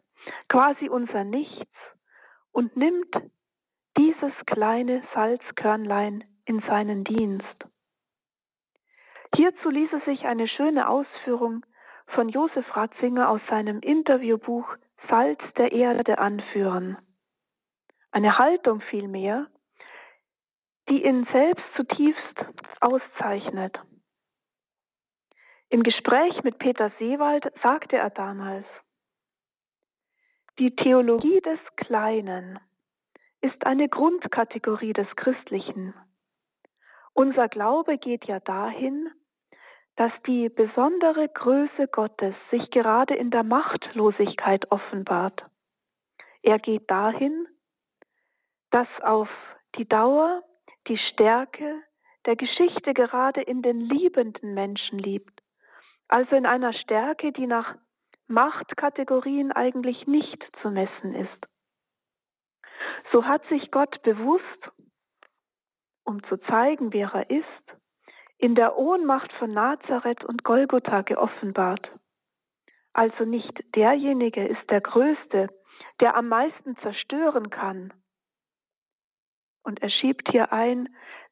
quasi 0.49 0.89
unser 0.89 1.23
Nichts, 1.23 1.75
und 2.51 2.75
nimmt 2.75 3.15
dieses 3.97 4.33
kleine 4.45 5.01
Salzkörnlein 5.13 6.25
in 6.45 6.59
seinen 6.67 7.05
Dienst. 7.05 7.65
Hierzu 9.35 9.69
ließe 9.69 10.01
sich 10.05 10.25
eine 10.25 10.47
schöne 10.47 10.89
Ausführung 10.89 11.65
von 12.07 12.29
Josef 12.29 12.65
Ratzinger 12.75 13.29
aus 13.29 13.41
seinem 13.49 13.79
Interviewbuch 13.79 14.75
Salz 15.09 15.39
der 15.57 15.71
Erde 15.71 16.17
anführen. 16.17 16.97
Eine 18.11 18.37
Haltung 18.37 18.81
vielmehr, 18.81 19.47
die 20.89 21.05
ihn 21.05 21.25
selbst 21.31 21.65
zutiefst 21.75 22.45
auszeichnet. 22.81 23.77
Im 25.69 25.83
Gespräch 25.83 26.43
mit 26.43 26.59
Peter 26.59 26.91
Seewald 26.97 27.45
sagte 27.61 27.97
er 27.97 28.09
damals, 28.09 28.65
die 30.59 30.75
Theologie 30.75 31.41
des 31.41 31.59
Kleinen 31.75 32.59
ist 33.41 33.65
eine 33.65 33.89
Grundkategorie 33.89 34.93
des 34.93 35.07
Christlichen. 35.15 35.93
Unser 37.13 37.47
Glaube 37.49 37.97
geht 37.97 38.25
ja 38.25 38.39
dahin, 38.39 39.11
dass 39.97 40.11
die 40.25 40.49
besondere 40.49 41.27
Größe 41.27 41.87
Gottes 41.87 42.35
sich 42.49 42.69
gerade 42.71 43.15
in 43.15 43.29
der 43.29 43.43
Machtlosigkeit 43.43 44.71
offenbart. 44.71 45.43
Er 46.43 46.59
geht 46.59 46.89
dahin, 46.89 47.47
dass 48.71 48.87
auf 49.01 49.29
die 49.75 49.87
Dauer 49.87 50.43
die 50.87 50.99
Stärke 51.11 51.83
der 52.25 52.35
Geschichte 52.35 52.93
gerade 52.93 53.41
in 53.41 53.61
den 53.61 53.81
liebenden 53.81 54.53
Menschen 54.53 54.99
liegt, 54.99 55.36
also 56.07 56.35
in 56.35 56.45
einer 56.45 56.73
Stärke, 56.73 57.31
die 57.31 57.47
nach 57.47 57.75
Machtkategorien 58.27 59.51
eigentlich 59.51 60.07
nicht 60.07 60.43
zu 60.61 60.69
messen 60.69 61.15
ist. 61.15 61.47
So 63.11 63.25
hat 63.25 63.45
sich 63.47 63.71
Gott 63.71 64.01
bewusst, 64.03 64.71
um 66.03 66.23
zu 66.23 66.37
zeigen, 66.37 66.93
wer 66.93 67.13
er 67.13 67.29
ist, 67.29 67.45
in 68.37 68.55
der 68.55 68.77
Ohnmacht 68.77 69.31
von 69.33 69.51
Nazareth 69.51 70.23
und 70.23 70.43
Golgotha 70.43 71.01
geoffenbart. 71.01 71.89
Also 72.93 73.25
nicht 73.25 73.53
derjenige 73.75 74.45
ist 74.45 74.69
der 74.69 74.81
Größte, 74.81 75.49
der 75.99 76.15
am 76.15 76.27
meisten 76.27 76.77
zerstören 76.77 77.49
kann. 77.49 77.93
Und 79.63 79.81
er 79.81 79.89
schiebt 79.89 80.29
hier 80.31 80.51
ein, 80.53 80.89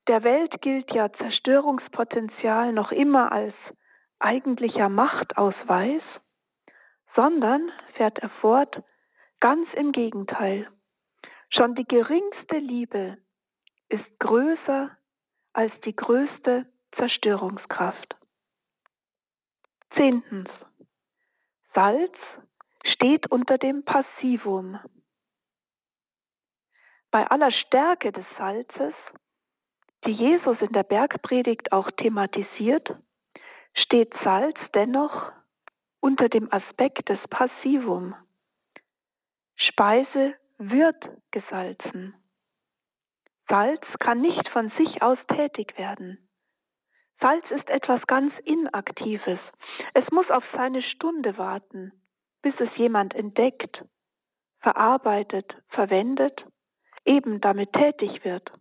der 0.08 0.24
Welt 0.24 0.62
gilt 0.62 0.92
ja 0.94 1.12
Zerstörungspotenzial 1.14 2.74
noch 2.74 2.92
immer 2.92 3.32
als 3.32 3.56
eigentlicher 4.26 4.90
Machtausweis, 4.90 6.02
sondern, 7.16 7.72
fährt 7.94 8.20
er 8.20 8.30
fort, 8.42 8.84
ganz 9.40 9.70
im 9.76 9.92
Gegenteil. 9.92 10.68
Schon 11.50 11.76
die 11.76 11.86
geringste 11.86 12.58
Liebe 12.58 13.18
ist 13.88 14.20
größer 14.20 14.90
als 15.54 15.72
die 15.86 15.96
größte 15.96 16.66
Zerstörungskraft. 16.98 18.16
Zehntens. 19.96 20.50
Salz 21.74 22.16
steht 22.84 23.32
unter 23.32 23.58
dem 23.58 23.86
Passivum. 23.86 24.80
Bei 27.12 27.28
aller 27.28 27.52
Stärke 27.52 28.12
des 28.12 28.26
Salzes, 28.38 28.94
die 30.06 30.12
Jesus 30.12 30.58
in 30.60 30.74
der 30.74 30.84
Bergpredigt 30.84 31.72
auch 31.72 31.90
thematisiert, 31.92 32.90
steht 33.76 34.14
Salz 34.24 34.58
dennoch 34.74 35.32
unter 36.00 36.30
dem 36.30 36.52
Aspekt 36.52 37.10
des 37.10 37.20
Passivum. 37.30 38.16
Speise 39.58 40.36
wird 40.58 41.04
gesalzen. 41.32 42.16
Salz 43.48 43.84
kann 44.00 44.22
nicht 44.22 44.48
von 44.50 44.72
sich 44.78 45.02
aus 45.02 45.18
tätig 45.28 45.78
werden. 45.78 46.18
Salz 47.20 47.46
ist 47.52 47.70
etwas 47.70 48.06
ganz 48.08 48.34
Inaktives. 48.44 49.40
Es 49.94 50.10
muss 50.12 50.30
auf 50.30 50.44
seine 50.54 50.82
Stunde 50.82 51.38
warten, 51.38 51.92
bis 52.42 52.54
es 52.60 52.70
jemand 52.76 53.14
entdeckt, 53.16 53.84
verarbeitet, 54.60 55.56
verwendet, 55.70 56.44
eben 57.06 57.40
damit 57.40 57.72
tätig 57.74 58.24
wird. 58.24 58.52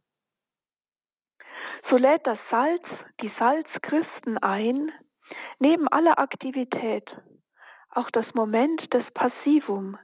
So 1.91 1.97
lädt 1.97 2.27
das 2.27 2.39
Salz 2.51 2.85
die 3.21 3.33
Salzchristen 3.39 4.39
ein, 4.39 4.93
neben 5.59 5.89
aller 5.89 6.19
Aktivität 6.19 7.09
auch 7.91 8.11
das 8.11 8.27
Moment 8.35 8.93
des 8.93 9.05
Passivum 9.13 9.99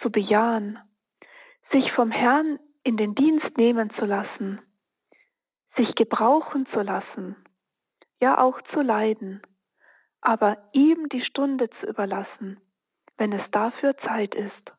zu 0.00 0.10
bejahen, 0.10 0.78
sich 1.72 1.92
vom 1.92 2.10
Herrn 2.10 2.58
in 2.84 2.96
den 2.96 3.14
Dienst 3.14 3.56
nehmen 3.56 3.90
zu 3.98 4.04
lassen, 4.04 4.60
sich 5.76 5.94
gebrauchen 5.94 6.66
zu 6.72 6.80
lassen, 6.80 7.36
ja 8.20 8.38
auch 8.38 8.60
zu 8.72 8.80
leiden, 8.80 9.42
aber 10.20 10.58
ihm 10.72 11.08
die 11.08 11.24
Stunde 11.24 11.68
zu 11.80 11.86
überlassen, 11.86 12.60
wenn 13.16 13.32
es 13.32 13.50
dafür 13.50 13.96
Zeit 13.98 14.34
ist. 14.34 14.72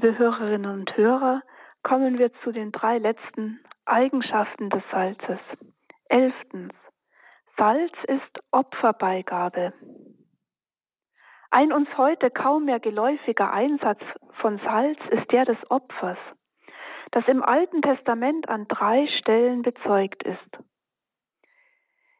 Liebe 0.00 0.16
Hörerinnen 0.16 0.70
und 0.70 0.96
Hörer, 0.96 1.42
kommen 1.82 2.18
wir 2.20 2.32
zu 2.44 2.52
den 2.52 2.70
drei 2.70 2.98
letzten 2.98 3.58
Eigenschaften 3.84 4.70
des 4.70 4.84
Salzes. 4.92 5.40
Elftens. 6.08 6.72
Salz 7.56 7.92
ist 8.06 8.38
Opferbeigabe. 8.52 9.72
Ein 11.50 11.72
uns 11.72 11.88
heute 11.98 12.30
kaum 12.30 12.66
mehr 12.66 12.78
geläufiger 12.78 13.52
Einsatz 13.52 13.98
von 14.40 14.60
Salz 14.60 15.00
ist 15.10 15.32
der 15.32 15.46
des 15.46 15.58
Opfers, 15.68 16.18
das 17.10 17.26
im 17.26 17.42
Alten 17.42 17.82
Testament 17.82 18.48
an 18.48 18.68
drei 18.68 19.08
Stellen 19.18 19.62
bezeugt 19.62 20.22
ist. 20.22 20.58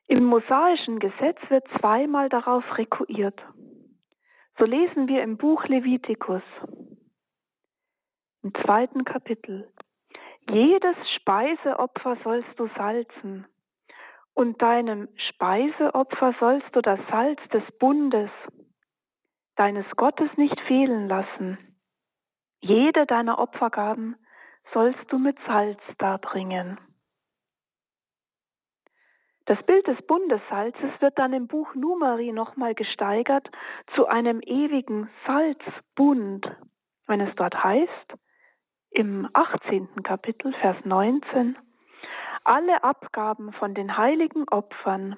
Im 0.08 0.24
mosaischen 0.24 0.98
Gesetz 0.98 1.38
wird 1.48 1.64
zweimal 1.78 2.28
darauf 2.28 2.64
rekurriert. 2.76 3.40
So 4.58 4.64
lesen 4.64 5.06
wir 5.06 5.22
im 5.22 5.36
Buch 5.36 5.64
Levitikus 5.66 6.42
im 8.42 8.54
zweiten 8.64 9.04
Kapitel. 9.04 9.72
Jedes 10.50 10.96
Speiseopfer 11.16 12.16
sollst 12.24 12.58
du 12.58 12.68
salzen 12.76 13.46
Und 14.34 14.62
deinem 14.62 15.08
Speiseopfer 15.30 16.34
sollst 16.38 16.74
du 16.74 16.80
das 16.80 17.00
Salz 17.10 17.40
des 17.52 17.64
Bundes, 17.78 18.30
deines 19.56 19.84
Gottes 19.96 20.30
nicht 20.36 20.58
fehlen 20.62 21.08
lassen. 21.08 21.58
Jede 22.60 23.06
deiner 23.06 23.38
Opfergaben 23.38 24.16
sollst 24.72 25.00
du 25.08 25.18
mit 25.18 25.36
Salz 25.46 25.80
darbringen. 25.98 26.78
Das 29.46 29.62
Bild 29.64 29.86
des 29.86 29.96
Bundessalzes 30.06 31.00
wird 31.00 31.18
dann 31.18 31.32
im 31.32 31.46
Buch 31.46 31.74
Numeri 31.74 32.32
nochmal 32.32 32.74
gesteigert 32.74 33.48
zu 33.94 34.06
einem 34.06 34.40
ewigen 34.40 35.08
Salzbund, 35.26 36.46
wenn 37.06 37.20
es 37.22 37.34
dort 37.34 37.64
heißt, 37.64 38.14
im 38.90 39.28
18. 39.32 40.02
Kapitel, 40.02 40.52
Vers 40.54 40.76
19, 40.84 41.56
alle 42.44 42.82
Abgaben 42.82 43.52
von 43.52 43.74
den 43.74 43.96
heiligen 43.96 44.48
Opfern, 44.48 45.16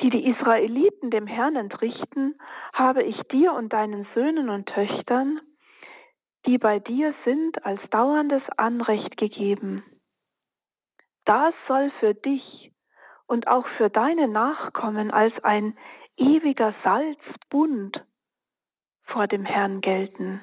die 0.00 0.10
die 0.10 0.26
Israeliten 0.28 1.10
dem 1.10 1.26
Herrn 1.26 1.56
entrichten, 1.56 2.40
habe 2.72 3.02
ich 3.02 3.20
dir 3.24 3.52
und 3.52 3.72
deinen 3.72 4.06
Söhnen 4.14 4.48
und 4.48 4.66
Töchtern, 4.66 5.40
die 6.46 6.56
bei 6.56 6.78
dir 6.78 7.14
sind, 7.24 7.64
als 7.64 7.80
dauerndes 7.90 8.42
Anrecht 8.56 9.16
gegeben. 9.18 9.84
Das 11.26 11.52
soll 11.68 11.90
für 12.00 12.14
dich 12.14 12.72
und 13.26 13.46
auch 13.46 13.66
für 13.76 13.90
deine 13.90 14.26
Nachkommen 14.26 15.10
als 15.10 15.34
ein 15.44 15.76
ewiger 16.16 16.74
Salzbund 16.82 18.04
vor 19.04 19.26
dem 19.26 19.44
Herrn 19.44 19.80
gelten. 19.80 20.42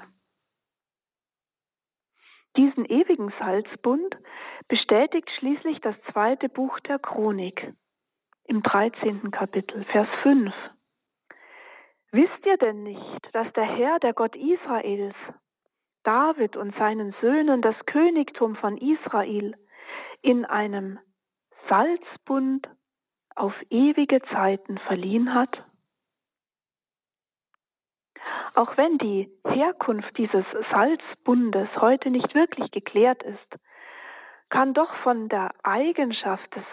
Diesen 2.58 2.86
ewigen 2.86 3.32
Salzbund 3.40 4.18
bestätigt 4.68 5.30
schließlich 5.38 5.80
das 5.82 5.96
zweite 6.12 6.50
Buch 6.50 6.80
der 6.82 6.98
Chronik 6.98 7.72
im 8.46 8.64
13. 8.64 9.30
Kapitel, 9.30 9.84
Vers 9.86 10.08
5. 10.24 10.52
Wisst 12.12 12.46
ihr 12.46 12.58
denn 12.58 12.82
nicht, 12.82 13.30
dass 13.34 13.52
der 13.54 13.66
Herr, 13.66 14.00
der 14.00 14.14
Gott 14.14 14.36
Israels, 14.36 15.16
David 16.04 16.56
und 16.56 16.76
seinen 16.78 17.14
Söhnen 17.22 17.62
das 17.62 17.76
Königtum 17.86 18.56
von 18.56 18.78
Israel 18.78 19.54
in 20.22 20.46
einem 20.46 20.98
Salzbund 21.70 22.68
auf 23.36 23.54
ewige 23.70 24.22
Zeiten 24.34 24.80
verliehen 24.80 25.36
hat? 25.36 25.64
Auch 28.58 28.76
wenn 28.76 28.98
die 28.98 29.30
Herkunft 29.48 30.18
dieses 30.18 30.44
Salzbundes 30.72 31.70
heute 31.80 32.10
nicht 32.10 32.34
wirklich 32.34 32.72
geklärt 32.72 33.22
ist, 33.22 33.62
kann 34.50 34.74
doch 34.74 34.92
von 35.04 35.30
der 35.30 35.52
Eigenschaft 35.62 36.56
des, 36.56 36.64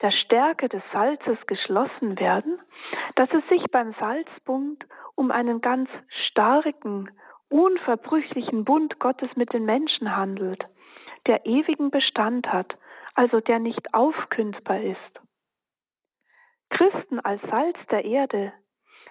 der 0.00 0.12
Stärke 0.12 0.70
des 0.70 0.82
Salzes 0.94 1.36
geschlossen 1.46 2.18
werden, 2.18 2.58
dass 3.16 3.28
es 3.34 3.46
sich 3.50 3.62
beim 3.70 3.92
Salzbund 4.00 4.86
um 5.14 5.30
einen 5.30 5.60
ganz 5.60 5.90
starken, 6.30 7.10
unverbrüchlichen 7.50 8.64
Bund 8.64 8.98
Gottes 8.98 9.28
mit 9.36 9.52
den 9.52 9.66
Menschen 9.66 10.16
handelt, 10.16 10.64
der 11.26 11.44
ewigen 11.44 11.90
Bestand 11.90 12.50
hat, 12.50 12.78
also 13.12 13.40
der 13.40 13.58
nicht 13.58 13.92
aufkündbar 13.92 14.80
ist. 14.80 15.20
Christen 16.70 17.20
als 17.20 17.42
Salz 17.42 17.76
der 17.90 18.06
Erde 18.06 18.54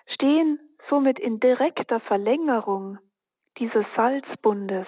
stehen 0.07 0.59
somit 0.89 1.19
in 1.19 1.39
direkter 1.39 1.99
Verlängerung 2.01 2.97
dieses 3.57 3.85
Salzbundes, 3.95 4.87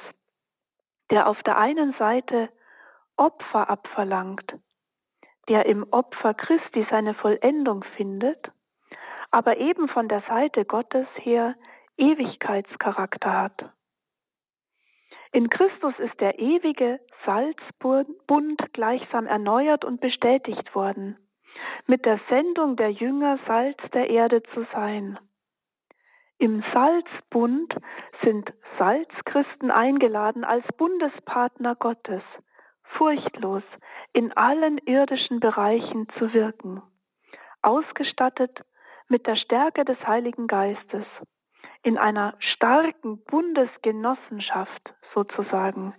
der 1.11 1.27
auf 1.27 1.41
der 1.43 1.57
einen 1.57 1.93
Seite 1.93 2.49
Opfer 3.17 3.69
abverlangt, 3.69 4.55
der 5.47 5.65
im 5.65 5.85
Opfer 5.91 6.33
Christi 6.33 6.85
seine 6.89 7.13
Vollendung 7.13 7.83
findet, 7.95 8.51
aber 9.31 9.57
eben 9.57 9.87
von 9.87 10.07
der 10.07 10.21
Seite 10.27 10.65
Gottes 10.65 11.07
her 11.15 11.55
Ewigkeitscharakter 11.97 13.41
hat. 13.41 13.71
In 15.31 15.49
Christus 15.49 15.93
ist 15.99 16.19
der 16.19 16.39
ewige 16.39 16.99
Salzbund 17.25 18.73
gleichsam 18.73 19.27
erneuert 19.27 19.83
und 19.85 19.99
bestätigt 19.99 20.73
worden 20.75 21.17
mit 21.87 22.05
der 22.05 22.19
Sendung 22.29 22.75
der 22.75 22.91
Jünger 22.91 23.39
Salz 23.47 23.77
der 23.93 24.09
Erde 24.09 24.43
zu 24.53 24.65
sein. 24.73 25.19
Im 26.37 26.63
Salzbund 26.73 27.73
sind 28.23 28.51
Salzchristen 28.77 29.71
eingeladen, 29.71 30.43
als 30.43 30.65
Bundespartner 30.77 31.75
Gottes 31.75 32.23
furchtlos 32.97 33.63
in 34.13 34.31
allen 34.33 34.77
irdischen 34.79 35.39
Bereichen 35.39 36.07
zu 36.17 36.33
wirken, 36.33 36.81
ausgestattet 37.61 38.61
mit 39.07 39.27
der 39.27 39.35
Stärke 39.35 39.85
des 39.85 39.97
Heiligen 40.05 40.47
Geistes, 40.47 41.05
in 41.83 41.97
einer 41.97 42.35
starken 42.39 43.23
Bundesgenossenschaft 43.25 44.93
sozusagen, 45.13 45.93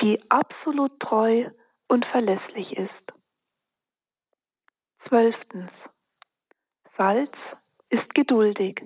die 0.00 0.22
absolut 0.30 0.98
treu 1.00 1.48
und 1.88 2.04
verlässlich 2.06 2.76
ist. 2.76 3.12
Zwölftens. 5.08 5.70
Salz 6.96 7.32
ist 7.88 8.14
geduldig. 8.14 8.82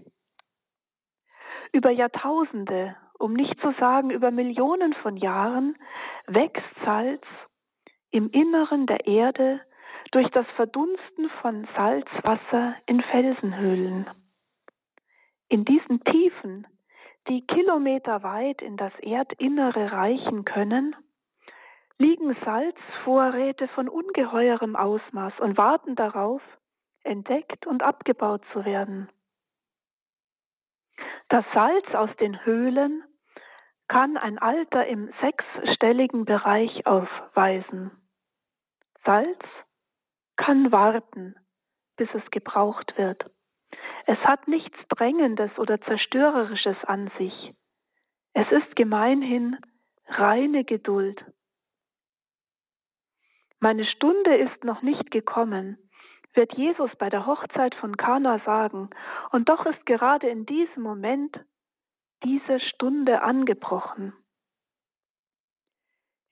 Über 1.72 1.90
Jahrtausende, 1.90 2.96
um 3.18 3.32
nicht 3.32 3.60
zu 3.60 3.72
sagen 3.78 4.10
über 4.10 4.30
Millionen 4.30 4.94
von 4.94 5.16
Jahren, 5.16 5.76
wächst 6.26 6.64
Salz 6.84 7.24
im 8.10 8.30
Inneren 8.30 8.86
der 8.86 9.06
Erde 9.06 9.60
durch 10.12 10.28
das 10.30 10.46
Verdunsten 10.56 11.28
von 11.42 11.66
Salzwasser 11.76 12.76
in 12.86 13.02
Felsenhöhlen. 13.02 14.08
In 15.48 15.64
diesen 15.64 16.02
Tiefen, 16.04 16.66
die 17.28 17.46
kilometerweit 17.46 18.62
in 18.62 18.76
das 18.76 18.92
Erdinnere 19.00 19.92
reichen 19.92 20.44
können, 20.44 20.96
liegen 21.98 22.36
Salzvorräte 22.44 23.68
von 23.68 23.88
ungeheurem 23.88 24.76
Ausmaß 24.76 25.34
und 25.40 25.58
warten 25.58 25.96
darauf, 25.96 26.40
entdeckt 27.02 27.66
und 27.66 27.82
abgebaut 27.82 28.42
zu 28.52 28.64
werden. 28.64 29.08
Das 31.28 31.44
Salz 31.52 31.86
aus 31.94 32.10
den 32.16 32.44
Höhlen 32.44 33.04
kann 33.88 34.16
ein 34.16 34.38
Alter 34.38 34.86
im 34.86 35.12
sechsstelligen 35.20 36.24
Bereich 36.24 36.86
aufweisen. 36.86 37.90
Salz 39.04 39.40
kann 40.36 40.70
warten, 40.72 41.34
bis 41.96 42.08
es 42.14 42.30
gebraucht 42.30 42.96
wird. 42.96 43.24
Es 44.06 44.18
hat 44.18 44.48
nichts 44.48 44.76
Drängendes 44.88 45.50
oder 45.58 45.80
Zerstörerisches 45.80 46.76
an 46.84 47.10
sich. 47.18 47.54
Es 48.32 48.50
ist 48.50 48.76
gemeinhin 48.76 49.56
reine 50.06 50.64
Geduld. 50.64 51.22
Meine 53.60 53.84
Stunde 53.86 54.36
ist 54.36 54.64
noch 54.64 54.82
nicht 54.82 55.10
gekommen, 55.10 55.87
wird 56.34 56.54
Jesus 56.54 56.90
bei 56.98 57.10
der 57.10 57.26
Hochzeit 57.26 57.74
von 57.76 57.96
Kana 57.96 58.40
sagen, 58.44 58.90
und 59.30 59.48
doch 59.48 59.66
ist 59.66 59.84
gerade 59.86 60.28
in 60.28 60.46
diesem 60.46 60.82
Moment 60.82 61.38
diese 62.24 62.60
Stunde 62.60 63.22
angebrochen. 63.22 64.12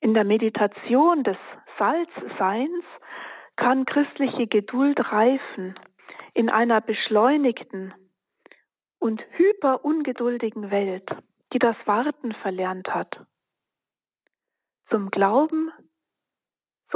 In 0.01 0.15
der 0.15 0.25
Meditation 0.25 1.25
des 1.25 1.39
Salzseins 1.79 2.85
kann 3.57 3.87
christliche 3.87 4.47
Geduld 4.47 5.01
reifen 5.13 5.79
in 6.35 6.51
einer 6.51 6.81
beschleunigten 6.81 7.95
und 8.99 9.23
hyperungeduldigen 9.33 10.71
Welt, 10.71 11.09
die 11.53 11.59
das 11.59 11.77
Warten 11.87 12.33
verlernt 12.35 12.89
hat. 12.95 13.27
Zum 14.91 15.11
Glauben 15.11 15.71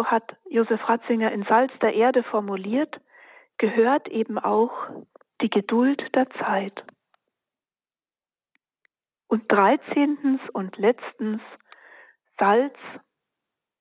so 0.00 0.06
hat 0.06 0.34
Josef 0.48 0.80
Ratzinger 0.88 1.30
in 1.30 1.44
Salz 1.44 1.70
der 1.82 1.92
Erde 1.92 2.22
formuliert, 2.22 2.98
gehört 3.58 4.08
eben 4.08 4.38
auch 4.38 4.72
die 5.42 5.50
Geduld 5.50 6.02
der 6.14 6.26
Zeit. 6.30 6.82
Und 9.28 9.44
dreizehntens 9.52 10.40
und 10.54 10.78
letztens, 10.78 11.42
Salz 12.38 12.74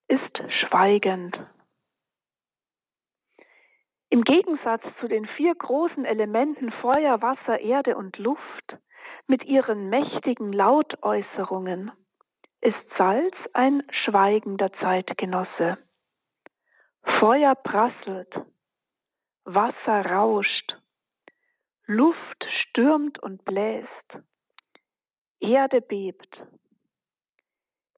ist 0.09 0.43
schweigend. 0.59 1.39
Im 4.09 4.25
Gegensatz 4.25 4.83
zu 4.99 5.07
den 5.07 5.25
vier 5.25 5.55
großen 5.55 6.03
Elementen 6.03 6.69
Feuer, 6.81 7.21
Wasser, 7.21 7.61
Erde 7.61 7.95
und 7.95 8.17
Luft 8.17 8.77
mit 9.27 9.45
ihren 9.45 9.89
mächtigen 9.89 10.51
Lautäußerungen 10.51 11.93
ist 12.59 12.75
Salz 12.97 13.35
ein 13.53 13.83
schweigender 14.03 14.73
Zeitgenosse. 14.81 15.77
Feuer 17.03 17.55
prasselt, 17.55 18.33
Wasser 19.43 20.05
rauscht, 20.05 20.75
Luft 21.85 22.45
stürmt 22.61 23.19
und 23.19 23.43
bläst, 23.45 23.89
Erde 25.39 25.81
bebt. 25.81 26.41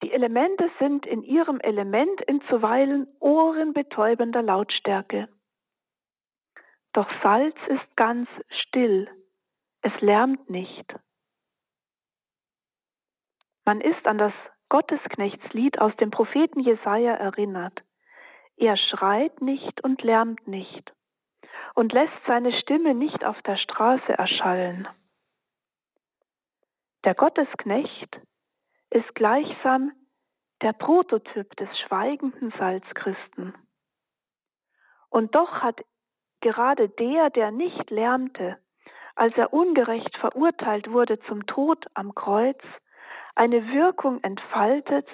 Die 0.04 0.12
Elemente 0.12 0.72
sind 0.80 1.06
in 1.06 1.24
ihrem 1.24 1.60
Element 1.60 2.22
in 2.22 2.42
zuweilen 2.50 3.08
ohrenbetäubender 3.20 4.42
Lautstärke. 4.42 5.28
Doch 6.94 7.08
Salz 7.22 7.56
ist 7.68 7.96
ganz 7.96 8.28
still, 8.64 9.10
es 9.82 9.94
lärmt 10.02 10.50
nicht. 10.50 10.96
Man 13.66 13.82
ist 13.82 14.06
an 14.06 14.18
das 14.18 14.34
Gottesknechtslied 14.70 15.80
aus 15.80 15.96
dem 15.98 16.12
Propheten 16.12 16.62
Jesaja 16.62 17.14
erinnert. 17.14 17.82
Er 18.62 18.78
schreit 18.78 19.42
nicht 19.42 19.84
und 19.84 20.04
lärmt 20.04 20.48
nicht 20.48 20.94
und 21.74 21.92
lässt 21.94 22.14
seine 22.28 22.54
Stimme 22.62 22.94
nicht 22.94 23.26
auf 23.26 23.42
der 23.42 23.58
Straße 23.58 24.14
erschallen. 24.14 24.88
Der 27.04 27.16
Gottesknecht 27.16 28.22
ist 28.92 29.16
gleichsam 29.16 29.94
der 30.62 30.74
Prototyp 30.74 31.56
des 31.56 31.70
schweigenden 31.80 32.54
Salzchristen. 32.60 33.56
Und 35.10 35.34
doch 35.34 35.54
hat 35.64 35.82
gerade 36.42 36.88
der, 36.88 37.32
der 37.32 37.50
nicht 37.50 37.90
lärmte, 37.90 38.60
als 39.16 39.36
er 39.38 39.54
ungerecht 39.54 40.16
verurteilt 40.18 40.92
wurde 40.92 41.20
zum 41.22 41.48
Tod 41.48 41.84
am 41.96 42.14
Kreuz, 42.14 42.62
eine 43.34 43.70
Wirkung 43.70 44.24
entfaltet, 44.24 45.08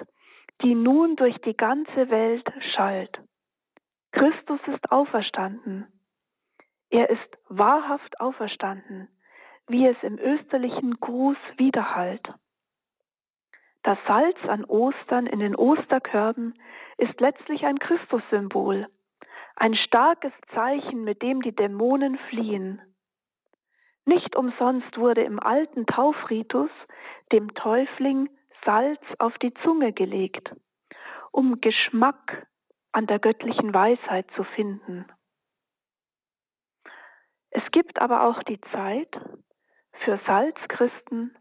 die 0.60 0.74
nun 0.74 1.16
durch 1.16 1.38
die 1.38 1.56
ganze 1.56 2.10
Welt 2.10 2.46
schallt. 2.74 3.18
Christus 4.18 4.60
ist 4.66 4.90
auferstanden. 4.90 5.86
Er 6.90 7.08
ist 7.08 7.38
wahrhaft 7.48 8.20
auferstanden, 8.20 9.08
wie 9.68 9.86
es 9.86 9.96
im 10.02 10.18
österlichen 10.18 10.98
Gruß 10.98 11.36
widerhallt. 11.56 12.26
Das 13.84 13.96
Salz 14.08 14.36
an 14.48 14.64
Ostern 14.64 15.26
in 15.26 15.38
den 15.38 15.54
Osterkörben 15.54 16.54
ist 16.96 17.20
letztlich 17.20 17.64
ein 17.64 17.78
Christussymbol, 17.78 18.88
ein 19.54 19.76
starkes 19.76 20.32
Zeichen, 20.52 21.04
mit 21.04 21.22
dem 21.22 21.40
die 21.40 21.54
Dämonen 21.54 22.18
fliehen. 22.28 22.82
Nicht 24.04 24.34
umsonst 24.34 24.98
wurde 24.98 25.22
im 25.22 25.38
alten 25.38 25.86
Taufritus 25.86 26.70
dem 27.30 27.54
Täufling 27.54 28.28
Salz 28.64 29.00
auf 29.20 29.38
die 29.38 29.54
Zunge 29.62 29.92
gelegt, 29.92 30.50
um 31.30 31.60
Geschmack 31.60 32.48
an 32.98 33.06
der 33.06 33.20
göttlichen 33.20 33.72
Weisheit 33.72 34.28
zu 34.34 34.42
finden. 34.42 35.06
Es 37.50 37.62
gibt 37.70 38.00
aber 38.02 38.24
auch 38.24 38.42
die 38.42 38.60
Zeit 38.72 39.08
für 40.04 40.18
Salzchristen, 40.26 41.38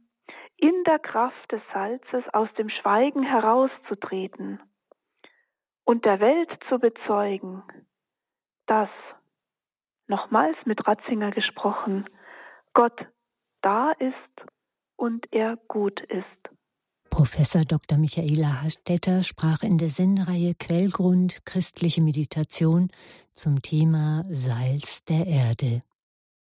in 0.57 0.83
der 0.83 0.99
Kraft 0.99 1.51
des 1.51 1.61
Salzes 1.73 2.23
aus 2.31 2.47
dem 2.59 2.69
Schweigen 2.69 3.23
herauszutreten 3.23 4.61
und 5.83 6.05
der 6.05 6.19
Welt 6.19 6.49
zu 6.69 6.77
bezeugen, 6.77 7.63
dass, 8.67 8.89
nochmals 10.05 10.57
mit 10.65 10.87
Ratzinger 10.87 11.31
gesprochen, 11.31 12.07
Gott 12.75 13.07
da 13.63 13.93
ist 13.93 14.45
und 14.95 15.25
er 15.33 15.57
gut 15.67 16.01
ist. 16.01 16.56
Professor 17.17 17.65
Dr. 17.65 17.97
Michaela 17.97 18.61
Hastetter 18.61 19.23
sprach 19.23 19.63
in 19.63 19.79
der 19.79 19.89
Sendereihe 19.89 20.53
Quellgrund 20.53 21.43
christliche 21.45 22.03
Meditation 22.03 22.91
zum 23.33 23.63
Thema 23.63 24.23
Salz 24.29 25.03
der 25.05 25.25
Erde. 25.25 25.81